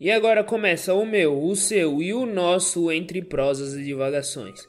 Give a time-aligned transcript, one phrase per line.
[0.00, 4.68] E agora começa o meu, o seu e o nosso Entre Prosas e Divagações.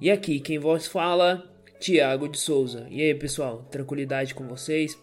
[0.00, 1.44] E aqui quem vos fala,
[1.78, 2.86] Tiago de Souza.
[2.88, 4.98] E aí pessoal, tranquilidade com vocês?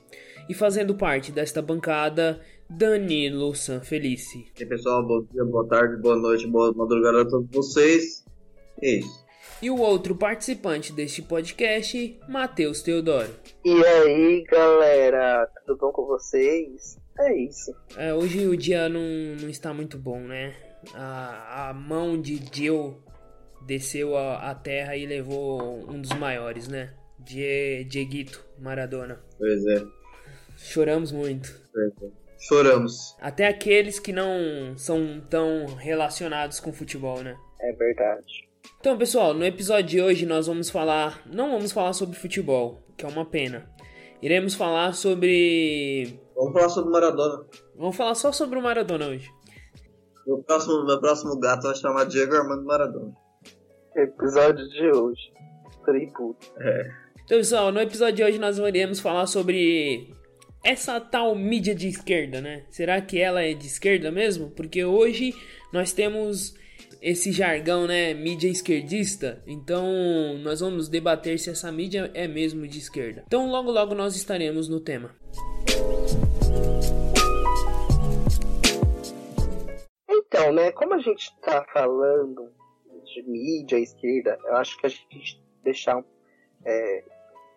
[0.49, 4.51] E fazendo parte desta bancada, Danilo Sanfelice.
[4.57, 8.25] E aí pessoal, bom dia, boa tarde, boa noite, boa madrugada a todos vocês.
[8.81, 9.27] É isso.
[9.61, 13.29] E o outro participante deste podcast, Matheus Teodoro.
[13.63, 16.97] E aí galera, tudo bom com vocês?
[17.19, 17.75] É isso.
[17.97, 19.01] É, hoje o dia não,
[19.41, 20.55] não está muito bom, né?
[20.93, 23.01] A, a mão de Jill
[23.65, 26.93] desceu a, a terra e levou um dos maiores, né?
[27.19, 29.19] Die, Dieguito Maradona.
[29.37, 29.83] Pois é.
[30.55, 31.59] Choramos muito.
[31.73, 32.27] Pois é.
[32.39, 33.15] Choramos.
[33.19, 37.35] Até aqueles que não são tão relacionados com futebol, né?
[37.59, 38.47] É verdade.
[38.79, 43.05] Então, pessoal, no episódio de hoje nós vamos falar, não vamos falar sobre futebol, que
[43.05, 43.67] é uma pena.
[44.21, 47.45] Iremos falar sobre Vamos falar sobre Maradona.
[47.75, 49.29] Vamos falar só sobre o Maradona hoje.
[50.25, 53.15] Meu próximo, meu próximo gato vai chamar Diego Armando Maradona.
[53.95, 55.31] Episódio de hoje.
[55.85, 56.47] Tributo.
[56.59, 56.91] É.
[57.23, 60.13] Então, pessoal, no episódio de hoje nós iremos falar sobre
[60.63, 62.65] essa tal mídia de esquerda, né?
[62.69, 64.49] Será que ela é de esquerda mesmo?
[64.51, 65.33] Porque hoje
[65.71, 66.55] nós temos
[67.07, 69.41] esse jargão, né, mídia esquerdista.
[69.47, 73.23] Então, nós vamos debater se essa mídia é mesmo de esquerda.
[73.25, 75.15] Então, logo logo nós estaremos no tema.
[80.09, 82.51] Então, né, como a gente tá falando
[83.05, 86.03] de mídia esquerda, eu acho que a gente deixar
[86.65, 87.03] é,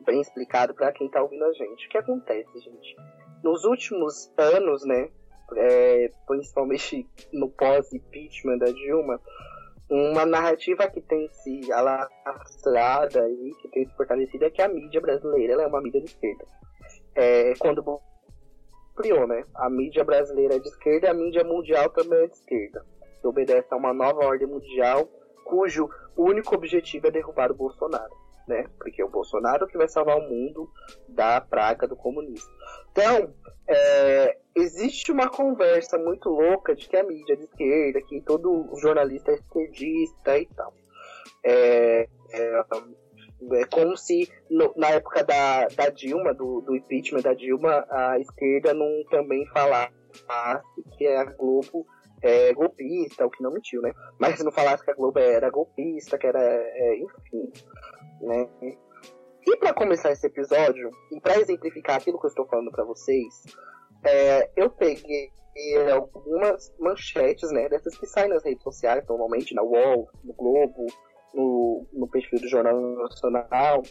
[0.07, 1.89] bem explicado para quem tá ouvindo a gente.
[1.89, 2.97] O que acontece, gente?
[3.43, 5.11] Nos últimos anos, né,
[5.57, 9.21] é, principalmente no pós-impeachment da Dilma,
[9.89, 15.01] uma narrativa que tem se alastrada e que tem se fortalecido é que a mídia
[15.01, 16.45] brasileira ela é uma mídia de esquerda.
[17.15, 17.83] É, quando
[18.95, 19.45] criou, né?
[19.55, 22.85] A mídia brasileira é de esquerda e a mídia mundial também é de esquerda.
[23.21, 25.09] Que obedece a uma nova ordem mundial
[25.45, 28.15] cujo único objetivo é derrubar o Bolsonaro,
[28.47, 28.67] né?
[28.79, 30.71] Porque é o Bolsonaro que vai salvar o mundo
[31.09, 32.51] da praga do comunismo.
[32.93, 33.33] Então,
[33.69, 38.69] é, existe uma conversa muito louca de que a mídia é de esquerda, que todo
[38.81, 40.75] jornalista é esquerdista e tal.
[41.45, 42.61] É, é,
[43.53, 48.19] é como se no, na época da, da Dilma, do, do impeachment da Dilma, a
[48.19, 49.95] esquerda não também falasse
[50.97, 51.87] que a Globo
[52.23, 53.93] é golpista, o que não mentiu, né?
[54.19, 57.51] Mas não falasse que a Globo era golpista, que era, é, enfim,
[58.21, 58.49] né?
[59.47, 63.45] E para começar esse episódio, e para exemplificar aquilo que eu estou falando para vocês,
[64.05, 65.33] é, eu peguei
[65.93, 70.87] algumas manchetes, né, dessas que saem nas redes sociais, normalmente na UOL, no Globo,
[71.35, 73.83] no, no perfil do Jornal Nacional.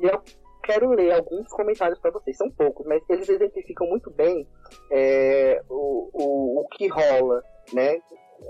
[0.00, 0.22] E eu
[0.62, 4.46] quero ler alguns comentários para vocês, são poucos, mas eles exemplificam muito bem
[4.90, 7.42] é, o, o, o que rola,
[7.72, 8.00] né,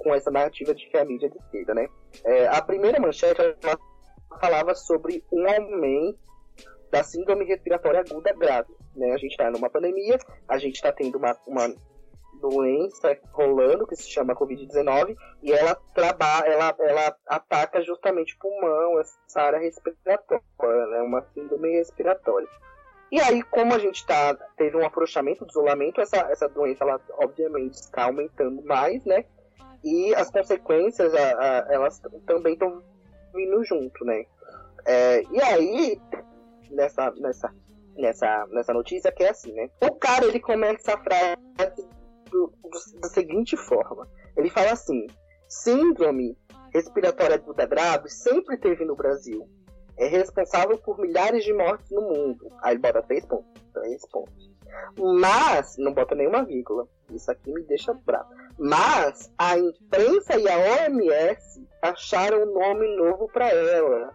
[0.02, 1.88] com essa narrativa de que a mídia é de esquerda, né.
[2.24, 3.40] É, a primeira manchete
[4.38, 6.18] falava sobre um aumento
[6.90, 9.12] da síndrome respiratória aguda grave, né.
[9.12, 10.18] A gente está numa pandemia,
[10.48, 11.74] a gente está tendo uma, uma
[12.40, 19.00] doença rolando que se chama Covid-19 e ela trabalha, ela, ela ataca justamente o pulmão,
[19.00, 22.48] essa área respiratória, né, uma síndrome respiratória.
[23.10, 27.00] E aí, como a gente tá, teve um afrouxamento do isolamento, essa, essa doença, ela
[27.18, 29.24] obviamente está aumentando mais, né?
[29.84, 32.82] E as consequências, a, a, elas também estão
[33.34, 34.24] vindo junto, né?
[34.86, 36.00] É, e aí,
[36.70, 37.54] nessa, nessa,
[37.96, 39.68] nessa, nessa notícia que é assim, né?
[39.82, 41.36] O cara, ele começa a frase
[42.30, 44.08] do, do, da seguinte forma.
[44.36, 45.06] Ele fala assim:
[45.48, 46.36] síndrome
[46.72, 49.48] respiratória aguda grave sempre teve no Brasil.
[49.96, 52.50] É responsável por milhares de mortes no mundo.
[52.60, 53.62] Aí ele bota três pontos.
[53.72, 54.50] Três pontos.
[54.98, 56.86] Mas, não bota nenhuma vírgula.
[57.10, 58.30] Isso aqui me deixa bravo.
[58.58, 64.12] Mas a imprensa e a OMS acharam um nome novo para ela.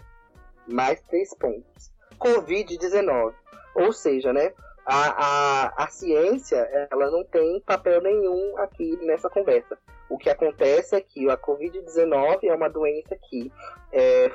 [0.67, 1.91] Mais três pontos.
[2.19, 3.33] Covid-19.
[3.75, 4.53] Ou seja, né?
[4.89, 6.57] a, a, a ciência
[6.91, 9.77] ela não tem papel nenhum aqui nessa conversa.
[10.09, 13.51] O que acontece é que a Covid-19 é uma doença que
[13.91, 14.31] é,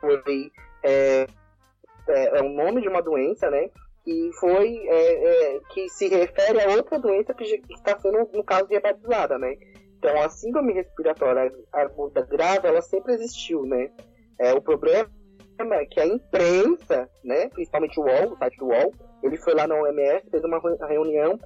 [0.00, 0.50] foi
[0.82, 1.26] é,
[2.08, 3.70] é, é o nome de uma doença, né?
[4.04, 8.68] Que foi é, é, que se refere a outra doença que está sendo no caso
[8.68, 9.56] diabatizada, né?
[9.98, 13.90] Então a síndrome respiratória aguda grave ela sempre existiu, né?
[14.38, 15.08] É, o problema
[15.58, 18.92] é que a imprensa, né, principalmente o UOL, o site do UOL,
[19.22, 21.38] ele foi lá na OMS, fez uma reunião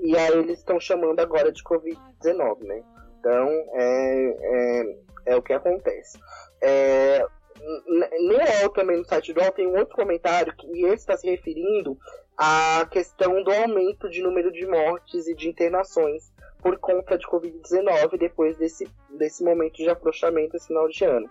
[0.00, 2.82] e aí eles estão chamando agora de Covid-19, né?
[3.18, 4.96] Então, é, é,
[5.26, 6.18] é, o que acontece.
[6.62, 7.26] É,
[7.58, 11.28] no UOL também, no site do UOL, tem um outro comentário que esse está se
[11.28, 11.98] referindo
[12.36, 18.18] à questão do aumento de número de mortes e de internações por conta de Covid-19
[18.18, 21.28] depois desse, desse momento de afrouxamento esse final de ano.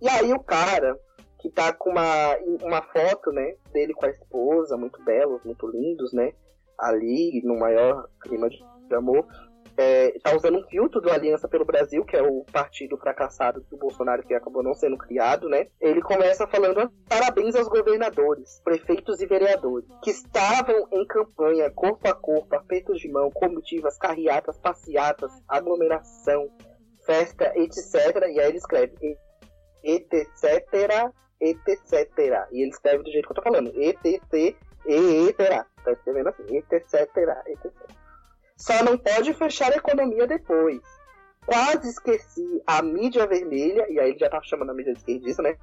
[0.00, 0.98] E aí o cara,
[1.40, 6.12] que tá com uma, uma foto, né, dele com a esposa, muito belos, muito lindos,
[6.12, 6.32] né,
[6.78, 8.62] ali no maior clima de
[8.94, 9.26] amor,
[9.78, 13.76] é, tá usando um filtro do Aliança pelo Brasil, que é o partido fracassado do
[13.76, 15.68] Bolsonaro que acabou não sendo criado, né?
[15.80, 22.14] Ele começa falando parabéns aos governadores, prefeitos e vereadores, que estavam em campanha corpo a
[22.14, 26.50] corpo, apertos de mão, comitivas, carreatas, passeatas, aglomeração,
[27.06, 28.16] festa, etc.
[28.34, 29.16] E aí ele escreve
[29.84, 30.26] etc,
[31.40, 32.48] etc.
[32.50, 35.64] E ele escreve do jeito que eu tô falando, etc, etc.
[35.84, 36.84] Tá escrevendo assim, etc,
[37.46, 37.72] etc.
[38.58, 40.80] Só não pode fechar a economia depois.
[41.46, 45.42] Quase esqueci a mídia vermelha, e aí ele já tá chamando a mídia de esquerdista,
[45.42, 45.56] né?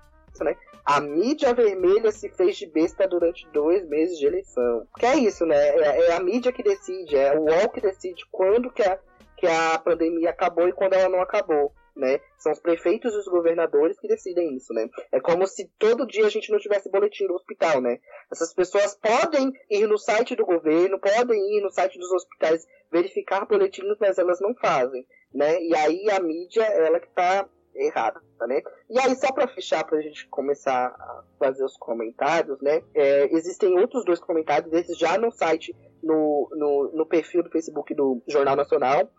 [0.43, 0.55] né?
[0.83, 4.87] A mídia vermelha se fez de besta durante dois meses de eleição.
[4.97, 5.55] Que é isso, né?
[5.55, 8.97] É, é a mídia que decide, é o UOL que decide quando que a,
[9.37, 12.19] que a pandemia acabou e quando ela não acabou né?
[12.37, 14.89] São os prefeitos e os governadores que decidem isso, né?
[15.11, 17.99] É como se todo dia a gente não tivesse boletim do hospital, né?
[18.31, 23.45] Essas pessoas podem ir no site do governo, podem ir no site dos hospitais verificar
[23.45, 25.61] boletins, mas elas não fazem, né?
[25.61, 28.61] E aí a mídia, ela que tá errada, né?
[28.89, 32.81] E aí, só para fechar, para a gente começar a fazer os comentários, né?
[32.93, 37.93] É, existem outros dois comentários, esses já no site, no, no, no perfil do Facebook
[37.93, 39.09] do Jornal Nacional,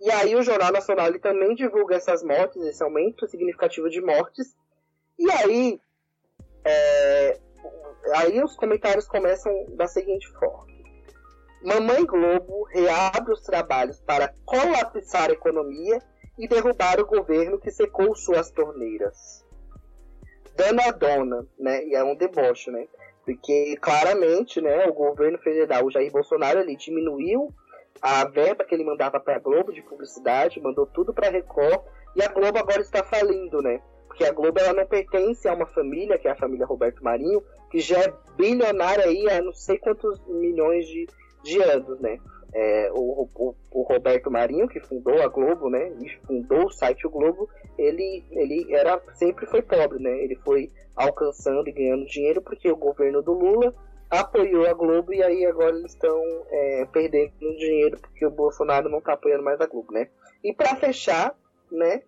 [0.00, 4.54] e aí o Jornal Nacional ele também divulga essas mortes, esse aumento significativo de mortes.
[5.18, 5.80] E aí,
[6.64, 7.40] é,
[8.14, 10.66] aí os comentários começam da seguinte forma.
[11.64, 15.98] Mamãe Globo reabre os trabalhos para colapsar a economia
[16.38, 19.44] e derrubar o governo que secou suas torneiras.
[20.54, 21.84] Dana Dona, né?
[21.86, 22.86] E é um deboche, né?
[23.24, 27.52] Porque claramente, né, o governo federal, o Jair Bolsonaro, ele diminuiu
[28.00, 31.82] a verba que ele mandava para a Globo de publicidade, mandou tudo para a Record,
[32.14, 33.80] e a Globo agora está falindo, né?
[34.06, 37.42] Porque a Globo ela não pertence a uma família, que é a família Roberto Marinho,
[37.70, 41.06] que já é bilionária aí há não sei quantos milhões de,
[41.42, 42.18] de anos, né?
[42.54, 45.92] É, o, o, o, Roberto Marinho, que fundou a Globo, né?
[46.00, 50.22] E fundou o site O Globo, ele, ele era, sempre foi pobre, né?
[50.22, 53.74] Ele foi alcançando e ganhando dinheiro porque o governo do Lula
[54.10, 56.20] apoiou a Globo e aí agora eles estão
[56.50, 60.08] é, perdendo dinheiro porque o Bolsonaro não está apoiando mais a Globo, né?
[60.42, 61.34] E para fechar,
[61.70, 62.02] né,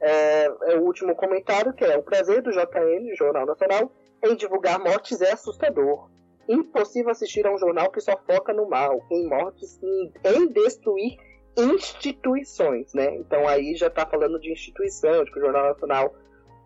[0.00, 3.90] é, é, o último comentário que é o prazer do JN, Jornal Nacional,
[4.24, 6.08] em divulgar mortes é assustador.
[6.48, 11.16] Impossível assistir a um jornal que só foca no mal, em mortes, em, em destruir
[11.56, 13.16] instituições, né?
[13.16, 16.14] Então aí já está falando de instituição, de que o Jornal Nacional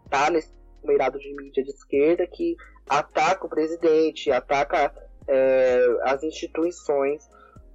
[0.05, 0.53] está nesse
[0.83, 2.57] meirado de mídia de esquerda que
[2.89, 4.93] ataca o presidente, ataca
[5.29, 7.29] é, as instituições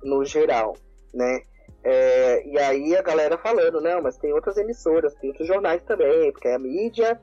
[0.04, 0.75] no geral,
[1.13, 1.42] né?
[1.84, 6.31] É, e aí a galera falando, não, mas tem outras emissoras, tem outros jornais também,
[6.31, 7.19] porque a mídia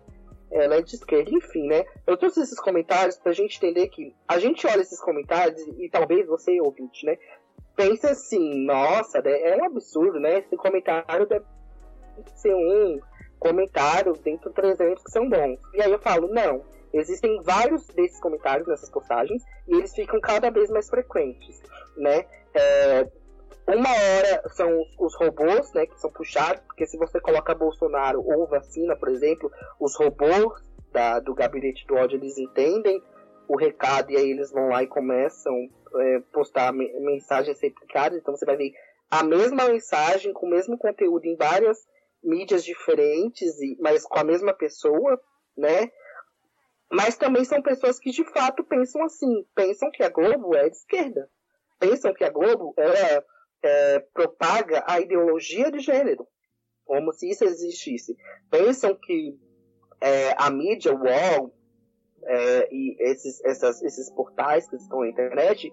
[0.53, 1.85] ela é de esquerda, enfim, né?
[2.07, 6.27] Eu trouxe esses comentários pra gente entender que a gente olha esses comentários e, talvez
[6.27, 7.17] você, ouvinte, né?
[7.75, 10.41] Pensa assim, nossa, né, é um absurdo, né?
[10.41, 11.45] Esse comentário deve
[12.37, 13.01] ser um
[13.39, 15.59] comentário dentro de 300 que são bons.
[15.73, 16.63] E aí eu falo, não,
[16.93, 21.63] Existem vários desses comentários nessas postagens e eles ficam cada vez mais frequentes,
[21.97, 22.27] né?
[22.55, 23.09] É,
[23.67, 28.21] uma hora são os, os, robôs, né, que são puxados, porque se você coloca Bolsonaro
[28.21, 33.03] ou vacina, por exemplo, os robôs da, do gabinete do ódio, eles entendem
[33.49, 35.55] o recado e aí eles vão lá e começam
[35.95, 38.73] é, postar mensagens replicadas, então você vai ver
[39.11, 41.79] a mesma mensagem com o mesmo conteúdo em várias
[42.23, 45.21] mídias diferentes, mas com a mesma pessoa,
[45.57, 45.91] né?
[46.93, 50.77] Mas também são pessoas que de fato pensam assim, pensam que a Globo é de
[50.77, 51.27] esquerda,
[51.79, 53.25] pensam que a Globo é,
[53.63, 56.29] é, propaga a ideologia de gênero,
[56.85, 58.15] como se isso existisse.
[58.51, 59.35] Pensam que
[60.03, 61.55] é, a mídia, o UOL
[62.25, 65.73] é, e esses, essas, esses portais que estão na internet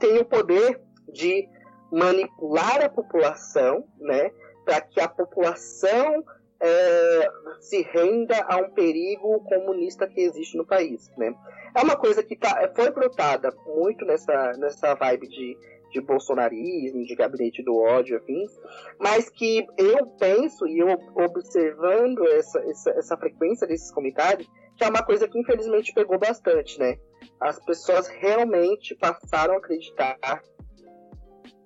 [0.00, 0.80] têm o poder
[1.12, 1.46] de
[1.92, 4.30] manipular a população, né,
[4.64, 6.24] para que a população
[6.64, 7.30] é,
[7.60, 11.34] se renda a um perigo comunista que existe no país, né?
[11.76, 15.58] É uma coisa que tá, foi brotada muito nessa, nessa vibe de,
[15.90, 18.50] de bolsonarismo, de gabinete do ódio, afins,
[18.98, 24.88] mas que eu penso, e eu observando essa, essa, essa frequência desses comentários, que é
[24.88, 26.96] uma coisa que infelizmente pegou bastante, né?
[27.40, 30.16] As pessoas realmente passaram a acreditar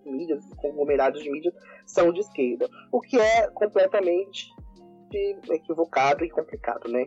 [0.04, 1.54] mídias, conglomerados de mídias,
[1.86, 2.68] são de esquerda.
[2.90, 4.48] O que é completamente
[5.16, 7.06] equivocado e complicado, né?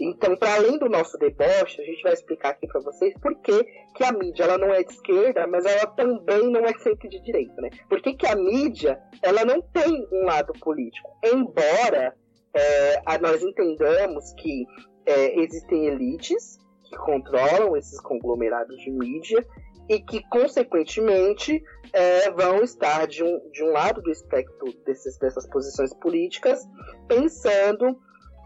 [0.00, 3.64] Então, para além do nosso deboche, a gente vai explicar aqui para vocês por que,
[3.94, 7.20] que a mídia ela não é de esquerda, mas ela também não é sempre de
[7.20, 7.70] direita, né?
[7.88, 11.10] Por que, que a mídia ela não tem um lado político?
[11.24, 12.14] Embora
[12.54, 14.64] é, nós entendamos que
[15.04, 19.44] é, existem elites que controlam esses conglomerados de mídia
[19.88, 25.48] e que, consequentemente, é, vão estar de um, de um lado do espectro desses, dessas
[25.48, 26.60] posições políticas,
[27.06, 27.98] pensando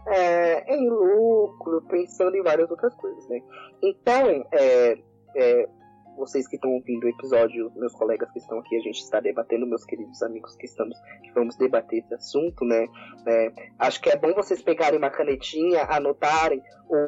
[0.07, 3.39] é, em lucro, pensando em várias outras coisas, né?
[3.81, 4.97] Então, é,
[5.35, 5.69] é,
[6.17, 9.65] vocês que estão ouvindo o episódio, meus colegas que estão aqui, a gente está debatendo,
[9.65, 12.85] meus queridos amigos que estamos, que vamos debater esse assunto, né?
[13.27, 17.07] É, acho que é bom vocês pegarem uma canetinha, anotarem ou,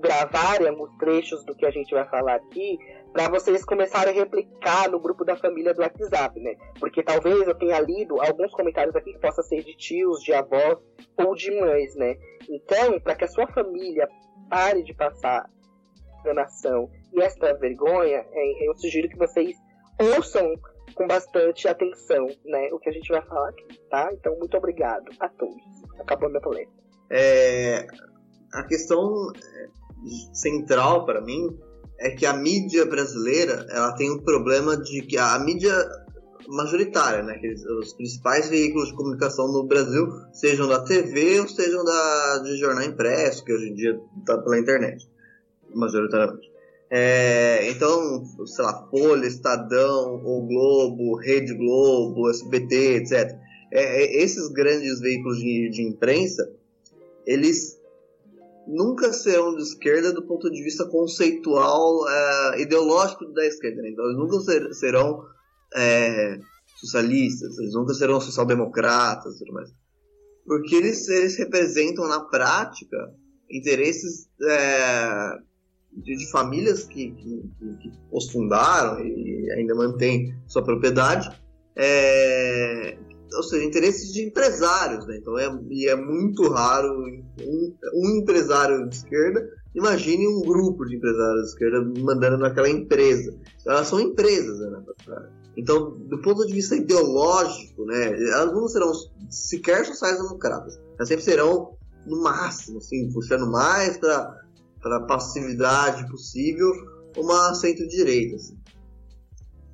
[0.00, 2.78] gravarem alguns trechos do que a gente vai falar aqui,
[3.14, 6.56] para vocês começarem a replicar no grupo da família do WhatsApp, né?
[6.80, 10.78] Porque talvez eu tenha lido alguns comentários aqui que possa ser de tios, de avós
[11.16, 12.16] ou de mães, né?
[12.50, 14.08] Então, para que a sua família
[14.50, 15.48] pare de passar
[16.20, 19.54] enganação e esta vergonha, é, eu sugiro que vocês
[20.16, 20.52] ouçam
[20.96, 24.10] com bastante atenção, né, o que a gente vai falar aqui, tá?
[24.12, 25.62] Então, muito obrigado a todos.
[26.00, 26.72] Acabou minha polêmica.
[27.10, 27.86] É,
[28.52, 29.68] a questão é,
[30.34, 31.56] central para mim
[31.98, 35.74] é que a mídia brasileira ela tem um problema de que a, mídia
[36.48, 41.84] majoritária, né, que os principais veículos de comunicação no Brasil sejam da TV ou sejam
[41.84, 45.08] da de jornal impresso, que hoje em dia está pela internet,
[45.74, 46.52] majoritariamente.
[46.90, 53.36] É, então, sei lá, Folha, Estadão, O Globo, Rede Globo, SBT, etc.
[53.72, 56.48] É, é, esses grandes veículos de, de imprensa,
[57.26, 57.80] eles
[58.66, 63.82] nunca serão de esquerda do ponto de vista conceitual, é, ideológico da esquerda.
[63.82, 63.90] Né?
[63.90, 65.24] Então, eles nunca ser, serão
[65.74, 66.38] é,
[66.76, 69.52] socialistas, eles nunca serão social-democratas, tudo.
[70.46, 73.12] Porque eles, eles representam na prática
[73.50, 75.38] interesses é,
[75.92, 81.30] de, de, famílias que, que, que, os fundaram e ainda mantêm sua propriedade,
[81.76, 82.98] é,
[83.36, 85.16] ou seja, interesses de empresários, né?
[85.16, 89.48] Então é, e é muito raro um, um, empresário de esquerda.
[89.74, 93.36] Imagine um grupo de empresários de esquerda mandando naquela empresa.
[93.66, 94.82] Elas são empresas, né?
[95.56, 98.92] Então, do ponto de vista ideológico, né, elas não serão
[99.30, 100.80] sequer sociais-democratas.
[100.96, 101.76] Elas sempre serão,
[102.06, 104.36] no máximo, assim, puxando mais para
[104.84, 106.72] a passividade possível,
[107.16, 108.36] uma centro-direita.
[108.36, 108.58] Assim.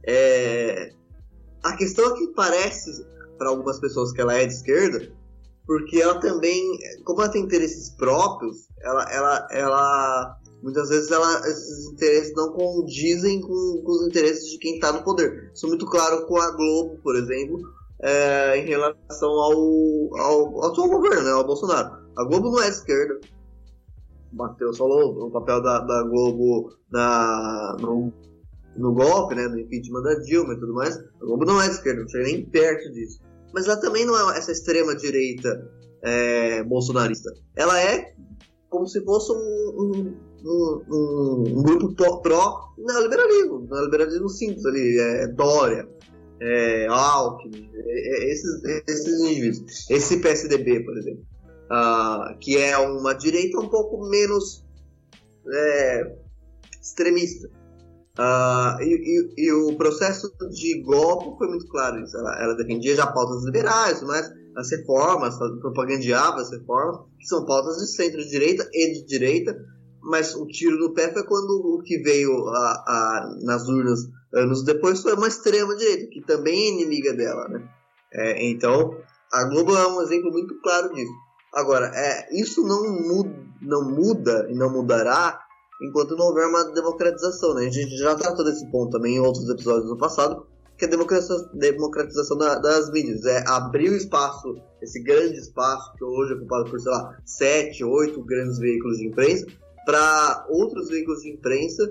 [0.06, 0.92] É...
[1.62, 3.04] A questão é que parece
[3.40, 5.10] para algumas pessoas que ela é de esquerda,
[5.66, 11.86] porque ela também, como ela tem interesses próprios, ela, ela, ela muitas vezes ela, esses
[11.86, 15.50] interesses não condizem com, com os interesses de quem está no poder.
[15.54, 17.58] Isso é muito claro com a Globo, por exemplo,
[18.02, 21.98] é, em relação ao, ao, atual governo, né, ao Bolsonaro.
[22.18, 23.20] A Globo não é de esquerda.
[24.34, 28.12] Matheus falou o papel da, da Globo na, no,
[28.76, 30.98] no golpe, né, no impeachment da Dilma e tudo mais.
[30.98, 34.30] A Globo não é de esquerda, não chega nem perto disso mas ela também não
[34.30, 35.70] é essa extrema direita
[36.02, 37.32] é, bolsonarista.
[37.56, 38.14] Ela é
[38.68, 45.88] como se fosse um, um, um, um grupo pró-neoliberalismo, neoliberalismo simples ali, é, Dória,
[46.40, 49.90] é, Alckmin, é, é, esses, esses indivíduos.
[49.90, 51.24] Esse PSDB, por exemplo,
[51.70, 54.64] uh, que é uma direita um pouco menos
[55.52, 56.16] é,
[56.80, 57.50] extremista.
[58.18, 61.96] Uh, e, e, e, o processo de golpe foi muito claro.
[61.96, 67.76] Ela, ela defendia já pautas liberais, mas as reformas, propagandeava as reformas, que são pautas
[67.76, 69.56] de centro-direita e de direita,
[70.02, 74.00] mas o tiro no pé foi quando o que veio a, a, nas urnas
[74.32, 77.48] anos depois foi uma extrema-direita, que também é inimiga dela.
[77.48, 77.68] Né?
[78.12, 78.96] É, então,
[79.32, 81.12] a Globo é um exemplo muito claro disso.
[81.54, 85.40] Agora, é, isso não muda, não muda e não mudará
[85.80, 87.54] enquanto não houver uma democratização.
[87.54, 87.66] Né?
[87.66, 90.46] A gente já tratou desse ponto também em outros episódios do passado,
[90.76, 93.24] que é a democratização da, das mídias.
[93.24, 97.84] É abrir o espaço, esse grande espaço que hoje é ocupado por, sei lá, sete,
[97.84, 99.46] oito grandes veículos de imprensa,
[99.84, 101.90] para outros veículos de imprensa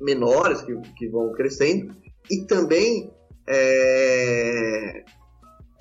[0.00, 1.94] menores que, que vão crescendo
[2.30, 3.12] e também
[3.48, 5.04] é,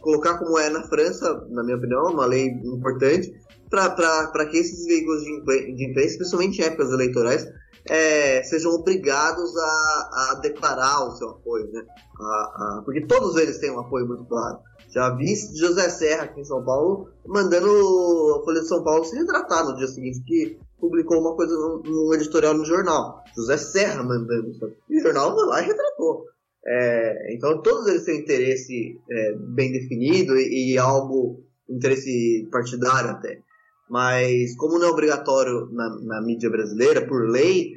[0.02, 3.34] colocar como é na França, na minha opinião, uma lei importante,
[3.72, 7.48] para que esses veículos de, de imprensa, especialmente em épocas eleitorais,
[7.90, 11.84] é, sejam obrigados a, a, declarar o seu apoio, né?
[12.20, 14.60] A, a, porque todos eles têm um apoio muito claro.
[14.90, 17.68] Já vi José Serra aqui em São Paulo mandando
[18.36, 22.14] a Folha de São Paulo se retratar no dia seguinte que publicou uma coisa no
[22.14, 23.24] editorial no jornal.
[23.36, 24.52] José Serra mandando.
[24.90, 26.26] E o jornal foi lá e retratou.
[26.64, 33.40] É, então todos eles têm interesse é, bem definido e, e algo interesse partidário até.
[33.92, 37.74] Mas como não é obrigatório na, na mídia brasileira, por lei,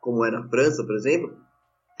[0.00, 1.36] como é na França, por exemplo,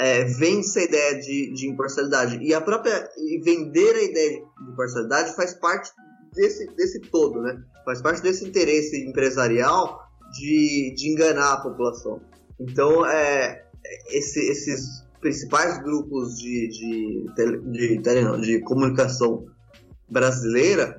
[0.00, 2.38] é, vende-se a ideia de, de imparcialidade.
[2.42, 3.06] E a própria.
[3.18, 5.90] E vender a ideia de imparcialidade faz parte
[6.32, 7.62] desse, desse todo, né?
[7.84, 10.00] Faz parte desse interesse empresarial
[10.32, 12.22] de, de enganar a população.
[12.58, 13.66] Então, é,
[14.10, 17.26] esse, esses principais grupos de, de,
[17.70, 19.44] de, de comunicação
[20.08, 20.97] brasileira,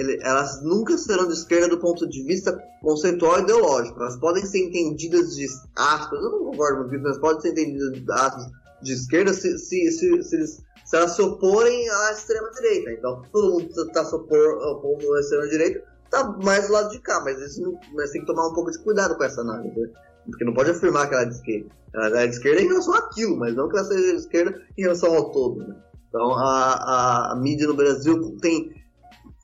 [0.00, 4.00] ele, elas nunca serão de esquerda do ponto de vista conceitual e ideológico.
[4.00, 8.12] Elas podem ser entendidas de aspas, eu não concordo muito, mas podem ser entendidas de
[8.12, 8.46] aspas
[8.82, 12.92] de esquerda se, se, se, se, se elas se oporem à extrema-direita.
[12.92, 17.38] Então, todo mundo está se opondo à extrema-direita, está mais do lado de cá, mas,
[17.40, 19.78] isso não, mas tem que tomar um pouco de cuidado com essa análise.
[19.78, 19.88] Né?
[20.24, 21.68] Porque não pode afirmar que ela é de esquerda.
[21.94, 24.82] Ela é de esquerda em relação àquilo, mas não que ela seja de esquerda em
[24.82, 25.58] relação ao todo.
[25.58, 25.76] Né?
[26.08, 28.79] Então, a, a, a mídia no Brasil tem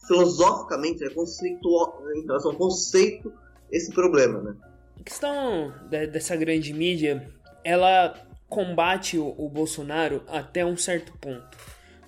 [0.07, 3.33] filosoficamente, é conceitual, em relação ao conceito,
[3.71, 4.57] esse problema, né?
[5.01, 7.29] A questão dessa grande mídia,
[7.65, 8.15] ela
[8.49, 11.57] combate o, o Bolsonaro até um certo ponto,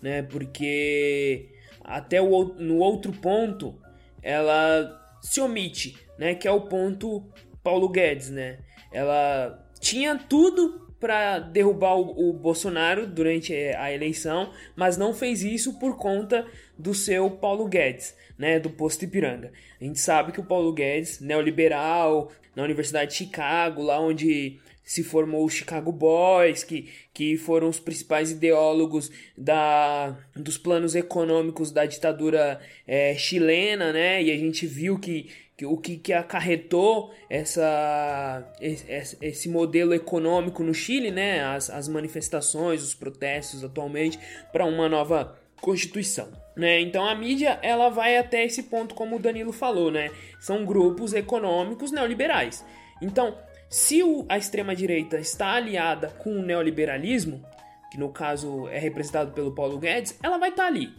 [0.00, 0.22] né?
[0.22, 1.48] Porque
[1.82, 3.74] até o, no outro ponto,
[4.22, 6.34] ela se omite, né?
[6.34, 7.24] Que é o ponto
[7.62, 8.60] Paulo Guedes, né?
[8.92, 15.78] Ela tinha tudo para derrubar o, o, Bolsonaro durante a eleição, mas não fez isso
[15.78, 19.52] por conta do seu Paulo Guedes, né, do posto Ipiranga.
[19.80, 25.04] A gente sabe que o Paulo Guedes, neoliberal, na Universidade de Chicago, lá onde se
[25.04, 31.84] formou o Chicago Boys, que, que foram os principais ideólogos da, dos planos econômicos da
[31.84, 34.22] ditadura é, chilena, né?
[34.22, 35.28] E a gente viu que
[35.66, 41.44] o que, que acarretou essa, esse, esse modelo econômico no Chile, né?
[41.44, 44.18] As, as manifestações, os protestos atualmente,
[44.52, 46.28] para uma nova Constituição.
[46.56, 46.80] Né?
[46.80, 50.10] Então a mídia ela vai até esse ponto, como o Danilo falou, né?
[50.40, 52.64] São grupos econômicos neoliberais.
[53.00, 53.38] Então,
[53.68, 57.44] se o, a extrema-direita está aliada com o neoliberalismo,
[57.90, 60.92] que no caso é representado pelo Paulo Guedes, ela vai estar tá ali.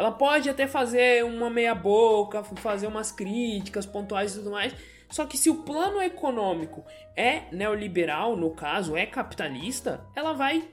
[0.00, 4.74] Ela pode até fazer uma meia-boca, fazer umas críticas pontuais e tudo mais.
[5.10, 6.82] Só que se o plano econômico
[7.14, 10.66] é neoliberal, no caso, é capitalista, ela vai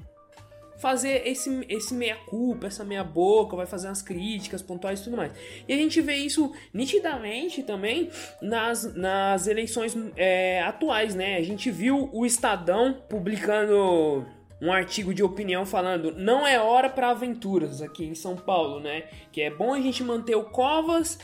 [0.78, 5.34] fazer esse, esse meia-culpa, essa meia-boca, vai fazer umas críticas pontuais e tudo mais.
[5.68, 8.10] E a gente vê isso nitidamente também
[8.42, 11.36] nas, nas eleições é, atuais, né?
[11.36, 14.26] A gente viu o Estadão publicando
[14.62, 19.04] um artigo de opinião falando não é hora para aventuras aqui em São Paulo, né?
[19.32, 21.20] Que é bom a gente manter o Covas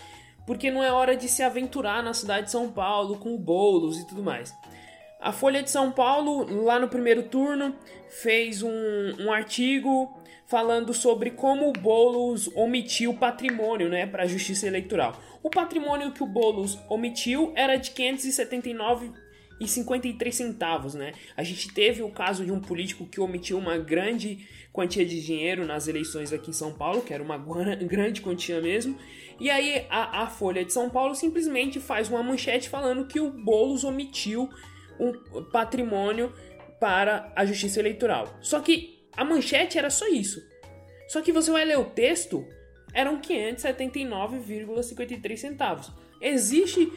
[0.46, 4.00] porque não é hora de se aventurar na cidade de São Paulo com o Boulos
[4.00, 4.54] e tudo mais.
[5.20, 7.76] A Folha de São Paulo, lá no primeiro turno,
[8.10, 8.72] fez um,
[9.20, 10.14] um artigo
[10.46, 15.16] falando sobre como o Boulos omitiu patrimônio né, para a Justiça Eleitoral.
[15.42, 17.92] O patrimônio que o Boulos omitiu era de
[19.66, 21.14] 579,53 centavos, né?
[21.36, 25.66] A gente teve o caso de um político que omitiu uma grande quantia de dinheiro
[25.66, 28.98] nas eleições aqui em São Paulo, que era uma grande quantia mesmo.
[29.40, 33.30] E aí a, a Folha de São Paulo simplesmente faz uma manchete falando que o
[33.30, 34.50] Boulos omitiu
[35.00, 35.14] um
[35.52, 36.34] patrimônio
[36.80, 38.38] para a justiça eleitoral.
[38.42, 40.42] Só que a manchete era só isso.
[41.08, 42.46] Só que você vai ler o texto,
[42.94, 45.92] eram 579,53 centavos.
[46.20, 46.92] Existe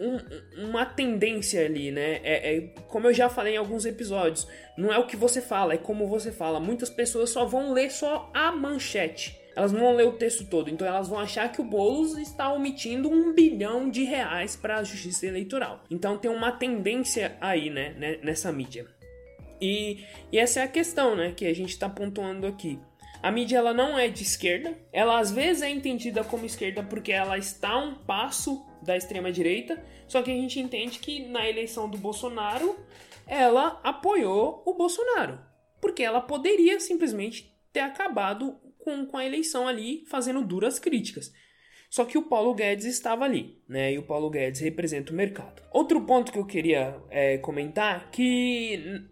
[0.00, 2.20] um, uma tendência ali, né?
[2.22, 5.74] É, é, como eu já falei em alguns episódios, não é o que você fala,
[5.74, 6.60] é como você fala.
[6.60, 10.68] Muitas pessoas só vão ler só a manchete elas não vão ler o texto todo,
[10.68, 14.84] então elas vão achar que o Boulos está omitindo um bilhão de reais para a
[14.84, 15.84] justiça eleitoral.
[15.90, 18.86] Então tem uma tendência aí, né, né, nessa mídia.
[19.60, 22.78] E, e essa é a questão, né, que a gente está pontuando aqui.
[23.22, 27.12] A mídia ela não é de esquerda, ela às vezes é entendida como esquerda porque
[27.12, 31.88] ela está um passo da extrema direita, só que a gente entende que na eleição
[31.88, 32.76] do Bolsonaro
[33.26, 35.40] ela apoiou o Bolsonaro,
[35.80, 41.32] porque ela poderia simplesmente ter acabado com, com a eleição ali fazendo duras críticas.
[41.88, 43.92] Só que o Paulo Guedes estava ali, né?
[43.92, 45.62] E o Paulo Guedes representa o mercado.
[45.72, 49.06] Outro ponto que eu queria é, comentar que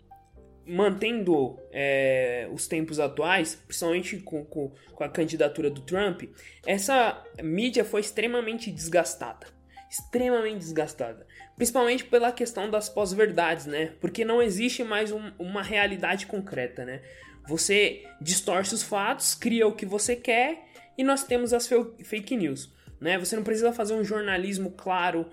[0.67, 6.23] mantendo é, os tempos atuais, principalmente com, com, com, a candidatura do Trump,
[6.67, 9.47] essa mídia foi extremamente desgastada.
[9.93, 11.27] Extremamente desgastada.
[11.55, 13.93] Principalmente pela questão das pós-verdades, né?
[14.01, 17.03] Porque não existe mais um, uma realidade concreta, né?
[17.47, 20.65] Você distorce os fatos, cria o que você quer
[20.97, 21.69] e nós temos as
[22.05, 22.73] fake news.
[22.99, 23.19] Né?
[23.19, 25.29] Você não precisa fazer um jornalismo claro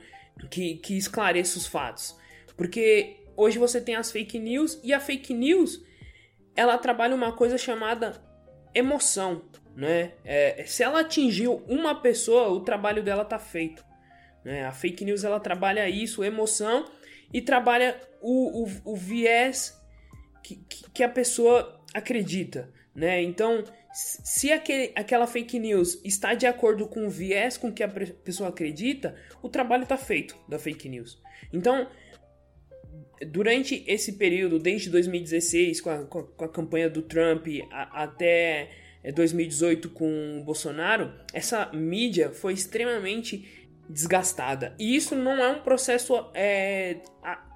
[0.52, 2.20] que, que esclareça os fatos.
[2.58, 5.82] Porque hoje você tem as fake news e a fake news
[6.54, 8.22] ela trabalha uma coisa chamada
[8.76, 9.44] emoção.
[9.74, 10.12] Né?
[10.26, 13.88] É, se ela atingiu uma pessoa, o trabalho dela tá feito.
[14.50, 14.66] Né?
[14.66, 16.84] A fake news ela trabalha isso, emoção,
[17.32, 19.80] e trabalha o, o, o viés
[20.44, 20.56] que,
[20.92, 22.74] que a pessoa acredita.
[22.96, 23.22] Né?
[23.22, 27.88] Então, se aquele, aquela fake news está de acordo com o viés com que a
[27.88, 31.22] pessoa acredita, o trabalho está feito da fake news.
[31.54, 31.88] Então,
[33.28, 38.72] durante esse período, desde 2016, com a, com a campanha do Trump a, até
[39.14, 43.59] 2018 é, com o Bolsonaro, essa mídia foi extremamente
[43.90, 44.76] desgastada.
[44.78, 46.98] E isso não é um processo é,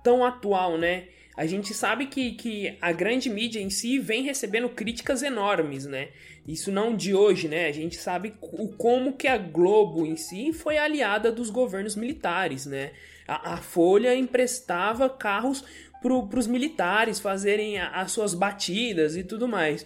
[0.03, 1.05] tão atual, né?
[1.35, 6.09] A gente sabe que, que a grande mídia em si vem recebendo críticas enormes, né?
[6.47, 7.67] Isso não de hoje, né?
[7.67, 12.65] A gente sabe o como que a Globo em si foi aliada dos governos militares,
[12.65, 12.91] né?
[13.27, 15.63] A, a Folha emprestava carros
[16.01, 19.85] para os militares fazerem a, as suas batidas e tudo mais.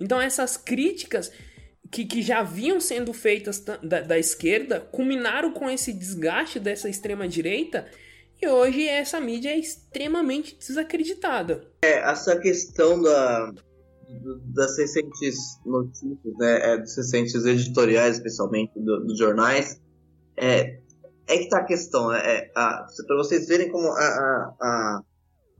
[0.00, 1.32] Então essas críticas
[1.92, 7.28] que, que já vinham sendo feitas da, da esquerda culminaram com esse desgaste dessa extrema
[7.28, 7.86] direita
[8.40, 11.64] e hoje essa mídia é extremamente desacreditada.
[11.84, 13.52] É, essa questão da,
[14.46, 19.80] das recentes notícias, né, é, dos recentes editoriais, especialmente dos do jornais,
[20.36, 20.80] é,
[21.28, 22.12] é que tá a questão.
[22.12, 25.02] É, é para vocês verem como a, a, a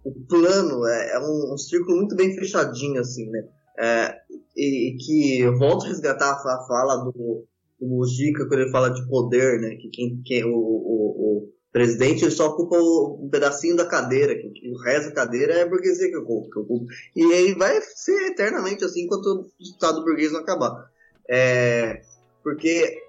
[0.05, 3.45] o plano é, é um, um, círculo muito bem fechadinho, assim, né?
[3.79, 4.15] É,
[4.57, 7.45] e, que eu volto a resgatar a fala do,
[7.81, 9.77] do Mujica quando ele fala de poder, né?
[9.77, 14.51] Que quem, quem o, o, o presidente ele só ocupa um pedacinho da cadeira, que,
[14.51, 16.93] que, o resto da cadeira é a burguesia que ocupa, que ocupa.
[17.17, 20.91] E aí vai ser eternamente assim enquanto o Estado burguês não acabar.
[21.29, 22.03] É,
[22.43, 23.03] porque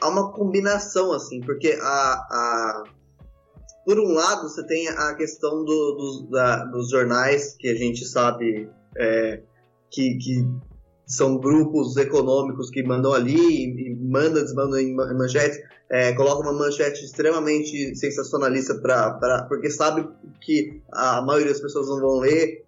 [0.00, 2.84] há uma combinação, assim, porque a, a
[3.84, 8.04] por um lado você tem a questão do, do, da, dos jornais, que a gente
[8.04, 9.42] sabe é,
[9.90, 10.46] que, que
[11.06, 15.58] são grupos econômicos que mandam ali e, e mandam, desmandam em manchetes,
[15.90, 20.08] é, colocam uma manchete extremamente sensacionalista pra, pra, porque sabe
[20.40, 22.64] que a maioria das pessoas não vão ler.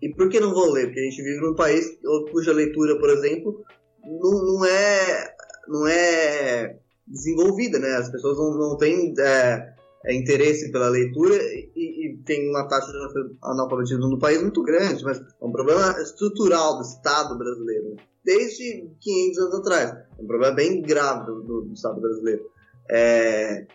[0.00, 0.86] E por que não vão ler?
[0.86, 1.98] Porque a gente vive num país
[2.30, 3.64] cuja leitura, por exemplo,
[4.04, 5.34] não, não é
[5.68, 7.96] não é desenvolvida, né?
[7.96, 9.74] As pessoas não, não têm é,
[10.06, 15.02] é, interesse pela leitura e, e, tem uma taxa de analfabetismo no país muito grande,
[15.02, 17.96] mas é um problema estrutural do Estado brasileiro, né?
[18.24, 19.90] desde 500 anos atrás.
[19.90, 22.48] É um problema bem grave do, do, do Estado brasileiro.
[22.88, 23.66] É,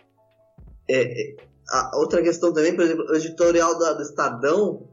[0.88, 1.36] é, é
[1.94, 4.88] outra questão também, por exemplo, o editorial do, do Estadão,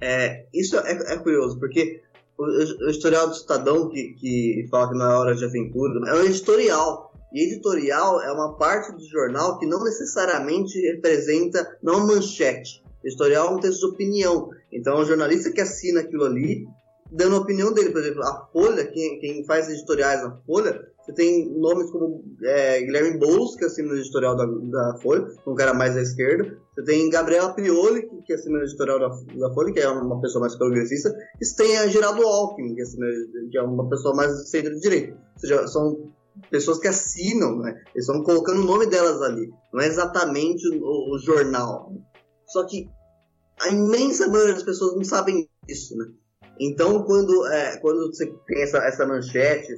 [0.00, 2.02] é, isso é, é curioso, porque
[2.36, 6.14] o, o editorial do Estadão, que, que fala que não é hora de aventura, é
[6.14, 7.13] um editorial.
[7.34, 12.80] E editorial é uma parte do jornal que não necessariamente representa, não manchete.
[13.04, 14.50] Editorial é um texto de opinião.
[14.72, 16.64] Então, é um jornalista que assina aquilo ali,
[17.10, 17.90] dando a opinião dele.
[17.90, 22.80] Por exemplo, a Folha, quem, quem faz editoriais na Folha, você tem nomes como é,
[22.82, 26.56] Guilherme Boulos, que assina o editorial da, da Folha, um cara mais à esquerda.
[26.76, 30.20] Você tem Gabriela Prioli, que, que assina o editorial da, da Folha, que é uma
[30.20, 31.12] pessoa mais progressista.
[31.40, 33.06] E você tem a Geraldo Alckmin, que, assina,
[33.50, 35.14] que é uma pessoa mais centro-direita.
[35.14, 36.12] Ou seja, são
[36.50, 37.70] pessoas que assinam, né?
[37.94, 39.50] Eles estão colocando o nome delas ali.
[39.72, 41.92] Não é exatamente o, o jornal.
[42.46, 42.88] Só que
[43.60, 46.06] a imensa maioria das pessoas não sabem isso, né?
[46.60, 49.74] Então, quando, é, quando você tem essa, essa manchete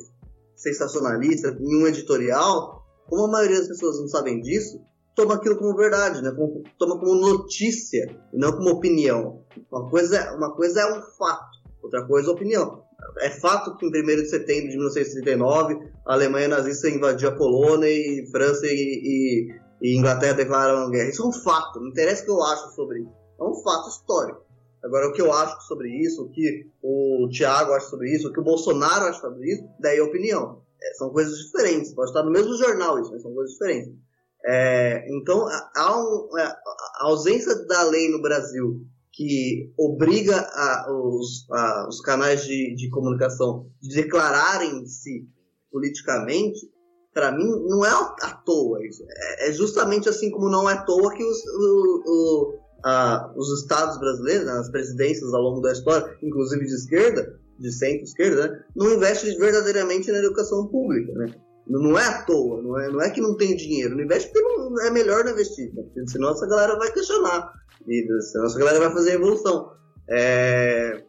[0.55, 4.81] sensacionalista em um editorial, como a maioria das pessoas não sabem disso,
[5.15, 6.31] toma aquilo como verdade, né?
[6.33, 9.43] Como, toma como notícia não como opinião.
[9.71, 12.86] Uma coisa, uma coisa é um fato, outra coisa é opinião.
[13.21, 17.89] É fato que em 1 de setembro de 1939 a Alemanha nazista invadiu a Polônia
[17.89, 21.11] e França e, e, e Inglaterra declararam guerra.
[21.11, 23.13] Isso é um fato, não interessa o que eu acho sobre isso.
[23.39, 24.47] É um fato histórico.
[24.83, 28.33] Agora, o que eu acho sobre isso, o que o Thiago acha sobre isso, o
[28.33, 30.63] que o Bolsonaro acha sobre isso, daí é opinião.
[30.81, 31.93] É, são coisas diferentes.
[31.93, 33.93] Pode estar no mesmo jornal isso, mas são coisas diferentes.
[34.45, 35.45] É, então,
[35.77, 42.03] há um, é, a ausência da lei no Brasil que obriga a, os, a, os
[42.03, 45.27] canais de, de comunicação de declararem-se
[45.73, 46.61] politicamente,
[47.15, 49.03] para mim, não é à toa isso.
[49.09, 53.63] É, é, justamente assim como não é à toa que os, o, o a, os
[53.63, 58.65] estados brasileiros, né, as presidências ao longo da história, inclusive de esquerda, de centro-esquerda, né,
[58.77, 61.11] não investem verdadeiramente na educação pública.
[61.15, 61.35] Né?
[61.67, 64.47] Não é à toa, não é, não é que não tem dinheiro, não investe porque
[64.47, 65.85] não, é melhor não investir, né?
[66.07, 67.51] senão essa galera vai questionar,
[67.89, 69.73] e, senão essa galera vai fazer evolução.
[70.09, 71.03] É...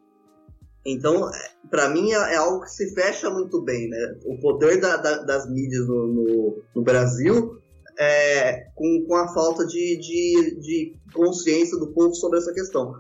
[0.85, 1.29] Então,
[1.69, 4.15] para mim é, é, algo que se fecha muito bem, né?
[4.25, 7.57] O poder da, da, das mídias no, no, no Brasil
[7.99, 12.93] é, com, com a falta de, de, de, consciência do povo sobre essa questão.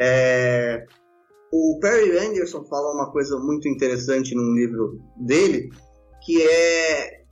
[0.00, 0.86] É,
[1.52, 5.68] o Perry Anderson fala uma coisa muito interessante num livro dele,
[6.24, 7.24] que é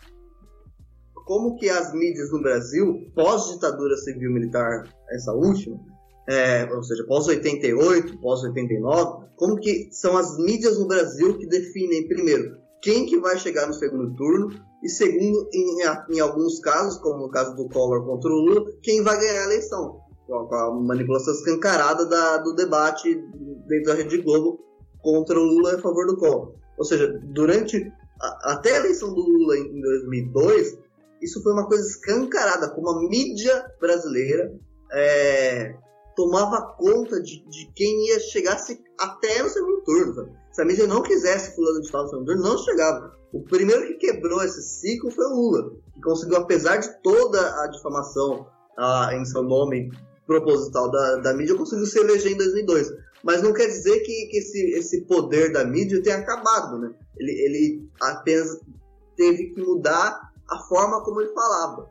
[1.24, 5.78] como que as mídias no Brasil, pós-ditadura civil-militar, essa última,
[6.28, 12.56] é, ou seja, pós-88, pós-89, como que são as mídias no Brasil que definem, primeiro,
[12.80, 14.50] quem que vai chegar no segundo turno,
[14.82, 19.02] e segundo, em, em alguns casos, como no caso do Collor contra o Lula, quem
[19.02, 20.00] vai ganhar a eleição.
[20.26, 23.14] Com a manipulação escancarada da, do debate
[23.68, 24.58] dentro da Rede Globo
[25.00, 26.54] contra o Lula a favor do Collor.
[26.78, 30.78] Ou seja, durante a, até a eleição do Lula em, em 2002,
[31.20, 34.52] isso foi uma coisa escancarada, como a mídia brasileira
[34.92, 35.74] é,
[36.14, 38.58] tomava conta de, de quem ia chegar
[38.98, 40.14] até no segundo turno.
[40.14, 40.32] Sabe?
[40.52, 43.16] Se a mídia não quisesse fulano de tal no segundo turno, não chegava.
[43.32, 47.66] O primeiro que quebrou esse ciclo foi o Lula, que conseguiu, apesar de toda a
[47.68, 48.46] difamação
[48.76, 49.90] a, em seu nome
[50.26, 52.92] proposital da, da mídia, conseguiu se eleger em 2002.
[53.22, 56.92] Mas não quer dizer que, que esse, esse poder da mídia tenha acabado, né?
[57.16, 58.58] Ele, ele apenas
[59.16, 61.88] teve que mudar a forma como ele falava.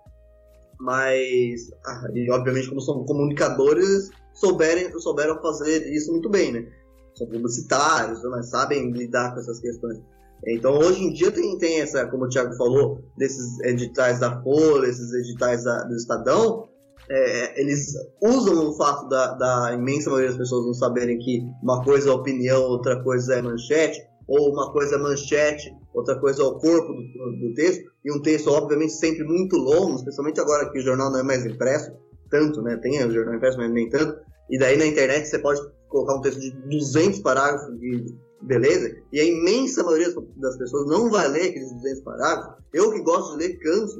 [0.82, 6.68] Mas, ah, e obviamente, como são comunicadores, souberem, souberam fazer isso muito bem, né?
[7.16, 10.02] São publicitários, mas sabem lidar com essas questões.
[10.48, 14.88] Então, hoje em dia tem, tem essa, como o Thiago falou, desses editais da Folha,
[14.88, 16.68] esses editais da, do Estadão,
[17.10, 21.84] é, eles usam o fato da, da, imensa maioria das pessoas não saberem que uma
[21.84, 26.46] coisa é opinião, outra coisa é manchete, ou uma coisa é manchete, outra coisa é
[26.46, 30.80] o corpo do, do, texto, e um texto, obviamente, sempre muito longo, especialmente agora que
[30.80, 31.92] o jornal não é mais impresso,
[32.30, 32.78] tanto, né?
[32.78, 36.22] Tem o jornal impresso, mas nem tanto, e daí na internet você pode colocar um
[36.22, 41.50] texto de 200 parágrafos, de, beleza, e a imensa maioria das pessoas não vai ler
[41.50, 42.64] aqueles 200 parágrafos.
[42.74, 44.00] Eu que gosto de ler canso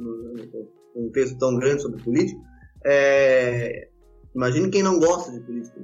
[0.94, 2.40] um texto tão grande sobre política,
[2.84, 3.88] é,
[4.34, 5.80] imagine quem não gosta de política.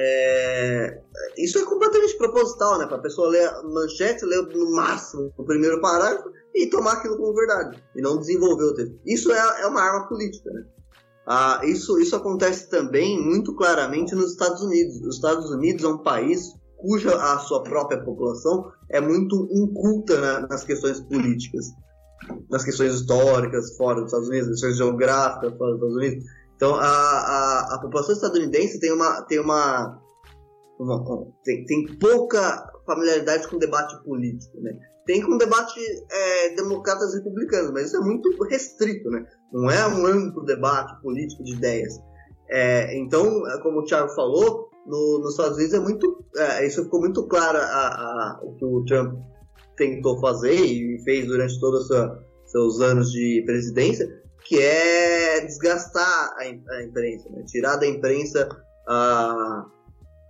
[0.00, 1.00] É,
[1.36, 2.86] isso é completamente proposital, né?
[2.86, 7.16] Para a pessoa ler a manchete, ler no máximo o primeiro parágrafo e tomar aquilo
[7.16, 8.96] como verdade e não desenvolver o texto.
[9.04, 10.64] Isso é, é uma arma política, né?
[11.26, 15.00] Ah, isso, isso acontece também muito claramente nos Estados Unidos.
[15.00, 20.46] Os Estados Unidos é um país cuja a sua própria população é muito inculta né,
[20.48, 21.66] nas questões políticas
[22.50, 26.24] nas questões históricas fora dos Estados Unidos, questões geográficas fora dos Estados Unidos.
[26.58, 30.02] Então, a, a, a população estadunidense tem uma, tem uma,
[30.80, 34.76] uma tem, tem, pouca familiaridade com o debate político, né?
[35.06, 35.78] Tem com o debate
[36.10, 39.24] é, democratas e republicanos, mas isso é muito restrito, né?
[39.52, 41.94] Não é um amplo debate político de ideias.
[42.50, 46.98] É, então, como o Thiago falou, no, nos Estados Unidos é muito, é, isso ficou
[46.98, 49.14] muito claro a, a, o que o Trump
[49.76, 54.08] tentou fazer e fez durante todos os seus anos de presidência,
[54.44, 57.42] que é desgastar a, a imprensa, né?
[57.46, 58.48] tirar da imprensa
[58.86, 59.66] a,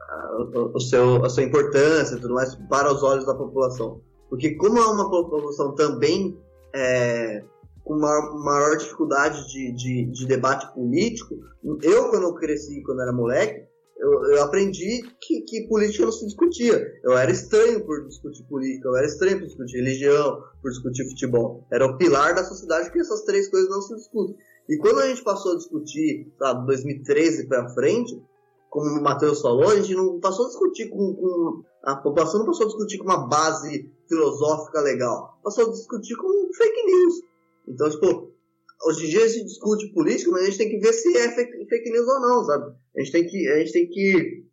[0.09, 0.37] a,
[0.75, 4.01] o seu, a sua importância e tudo mais para os olhos da população.
[4.29, 6.39] Porque como é uma população também
[6.75, 7.43] é,
[7.85, 11.35] com uma maior dificuldade de, de, de, debate político,
[11.83, 13.68] eu quando eu cresci, quando era moleque,
[13.99, 16.81] eu, eu aprendi que, que, política não se discutia.
[17.03, 21.67] Eu era estranho por discutir política, eu era estranho por discutir religião, por discutir futebol.
[21.71, 24.37] Era o pilar da sociedade que essas três coisas não se discutem.
[24.69, 28.23] E quando a gente passou a discutir, sabe, 2013 para frente,
[28.71, 32.47] como o Matheus falou, a gente não passou a discutir com, com, A população não
[32.47, 35.39] passou a discutir com uma base filosófica legal.
[35.43, 37.15] Passou a discutir com fake news.
[37.67, 38.28] Então, tipo,
[38.85, 41.31] hoje em dia a gente discute política, mas a gente tem que ver se é
[41.31, 42.75] fake news ou não, sabe?
[42.97, 44.45] A gente tem que, a gente tem que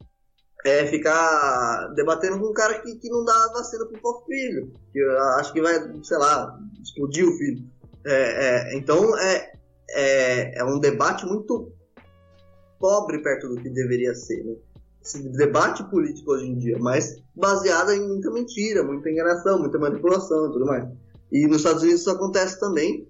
[0.66, 5.00] é, ficar debatendo com um cara que, que não dá vacina pro próprio filho, que
[5.40, 7.64] acho que vai, sei lá, explodir o filho.
[8.06, 9.52] É, é, então é,
[9.90, 11.72] é, é, um debate muito
[12.80, 14.56] pobre perto do que deveria ser, né?
[15.04, 20.50] Esse debate político hoje em dia, mas baseado em muita mentira, muita enganação, muita manipulação
[20.50, 20.88] e tudo mais.
[21.32, 23.08] E nos Estados Unidos isso acontece também,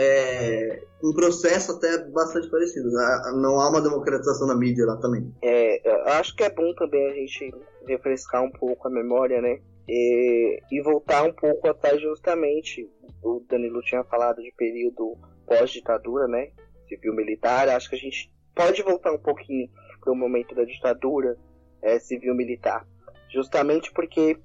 [0.00, 2.88] é, um processo até bastante parecido.
[3.34, 5.34] Não há uma democratização na mídia lá também.
[5.42, 5.82] É,
[6.12, 7.52] acho que é bom também a gente
[7.84, 9.58] refrescar um pouco a memória, né?
[9.88, 12.88] E, e voltar um pouco atrás justamente.
[13.20, 16.52] O Danilo tinha falado de período pós-ditadura, né?
[16.88, 17.68] Civil-militar.
[17.68, 19.68] Acho que a gente pode voltar um pouquinho
[20.00, 21.36] para o momento da ditadura
[21.82, 22.86] é, civil-militar.
[23.32, 24.38] Justamente porque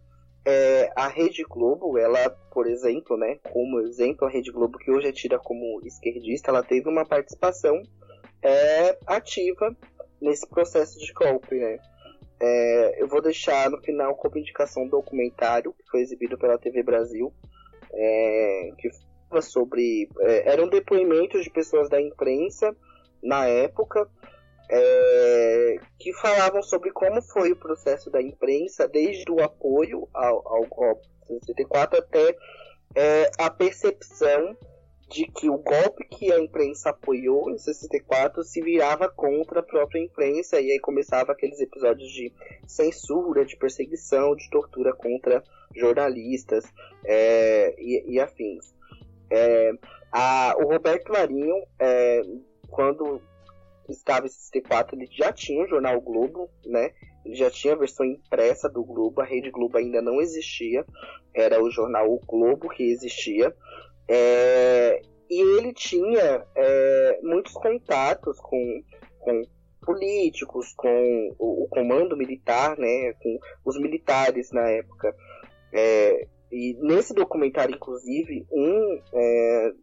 [0.46, 5.08] é, a Rede Globo, ela, por exemplo, né, como exemplo, a Rede Globo, que hoje
[5.08, 7.82] é tida como esquerdista, ela teve uma participação
[8.42, 9.76] é, ativa
[10.22, 11.78] nesse processo de golpe, né?
[12.40, 16.84] É, eu vou deixar no final como indicação um documentário que foi exibido pela TV
[16.84, 17.34] Brasil,
[17.94, 18.90] é, que
[19.42, 20.10] sobre.
[20.20, 22.76] É, eram depoimentos de pessoas da imprensa
[23.22, 24.10] na época
[24.76, 30.66] é, que falavam sobre como foi o processo da imprensa, desde o apoio ao, ao
[30.66, 32.36] golpe de 64 até
[32.96, 34.58] é, a percepção
[35.10, 40.00] de que o golpe que a imprensa apoiou em 64 se virava contra a própria
[40.00, 42.34] imprensa e aí começava aqueles episódios de
[42.66, 45.44] censura, de perseguição, de tortura contra
[45.76, 46.66] jornalistas
[47.06, 48.74] é, e, e, afins.
[49.30, 49.72] É,
[50.12, 52.22] a, o Roberto Marinho, é,
[52.70, 53.22] quando
[53.92, 56.92] estava em 64, ele já tinha o jornal Globo, né?
[57.26, 60.86] Ele já tinha a versão impressa do Globo, a Rede Globo ainda não existia,
[61.34, 63.56] era o jornal o Globo que existia.
[64.08, 68.84] É, e ele tinha é, muitos contatos com,
[69.20, 69.42] com
[69.82, 75.16] políticos, com o, o, comando militar, né, com os militares na época.
[75.72, 79.74] É, e nesse documentário, inclusive, um, é,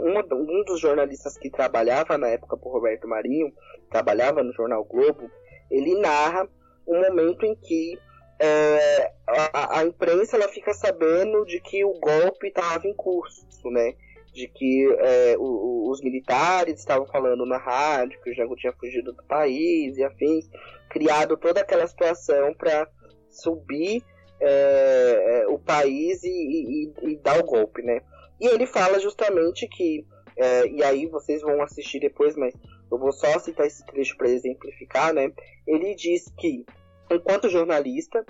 [0.00, 3.52] uma, um dos jornalistas que trabalhava na época por Roberto Marinho,
[3.90, 5.30] trabalhava no jornal Globo,
[5.70, 6.48] ele narra
[6.88, 7.98] um momento em que
[8.40, 13.92] é, a, a, imprensa ela fica sabendo de que o golpe estava em curso, né?
[14.32, 19.12] De que é, o, os militares estavam falando na rádio que o Jango tinha fugido
[19.12, 20.48] do país e afins,
[20.88, 22.88] criado toda aquela situação para
[23.28, 24.02] subir
[24.40, 28.00] é, é, o país e, e, e, dar o golpe, né?
[28.40, 32.54] E ele fala justamente que, é, e aí vocês vão assistir depois, mas
[32.90, 35.32] eu vou só citar esse trecho para exemplificar, né?
[35.66, 36.64] Ele diz que
[37.10, 38.24] enquanto jornalista,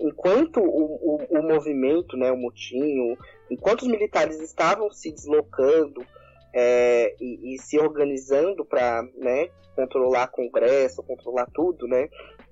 [0.00, 3.16] enquanto o, o, o movimento, né, o motim,
[3.50, 6.04] enquanto os militares estavam se deslocando
[6.52, 12.08] é, e, e, se organizando para né, controlar Congresso, controlar tudo, né,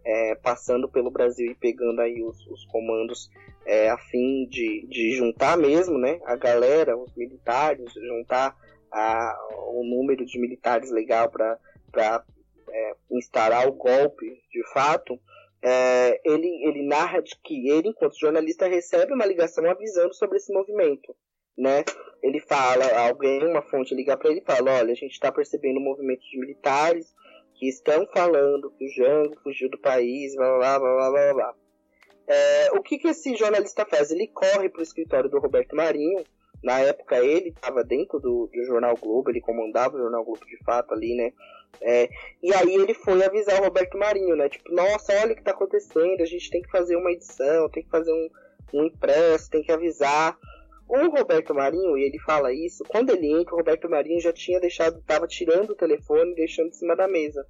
[0.09, 3.31] é, passando pelo Brasil e pegando aí os, os comandos
[3.67, 8.57] é, a fim de, de juntar mesmo né, a galera, os militares, juntar
[8.91, 12.25] a, o número de militares legal para
[12.71, 15.21] é, instaurar o golpe de fato,
[15.61, 20.51] é, ele, ele narra de que ele, enquanto jornalista, recebe uma ligação avisando sobre esse
[20.55, 21.15] movimento.
[21.57, 21.85] Né?
[22.23, 25.81] Ele fala, alguém, uma fonte liga para ele e fala, olha, a gente está percebendo
[25.81, 27.13] um movimento de militares
[27.59, 31.55] que estão falando que o Jango fugiu do país, blá blá blá blá blá blá.
[32.29, 34.11] É, o que, que esse jornalista faz?
[34.11, 36.23] Ele corre para o escritório do Roberto Marinho.
[36.63, 40.59] Na época ele estava dentro do, do Jornal Globo, ele comandava o Jornal Globo de
[40.65, 41.33] fato ali, né?
[41.81, 42.09] É,
[42.43, 44.49] e aí ele foi avisar o Roberto Marinho, né?
[44.49, 47.83] Tipo, nossa, olha o que tá acontecendo, a gente tem que fazer uma edição, tem
[47.83, 48.29] que fazer um,
[48.75, 50.37] um impresso, tem que avisar.
[50.89, 54.59] O Roberto Marinho, e ele fala isso, quando ele entra, o Roberto Marinho já tinha
[54.59, 57.45] deixado, tava tirando o telefone e deixando em cima da mesa.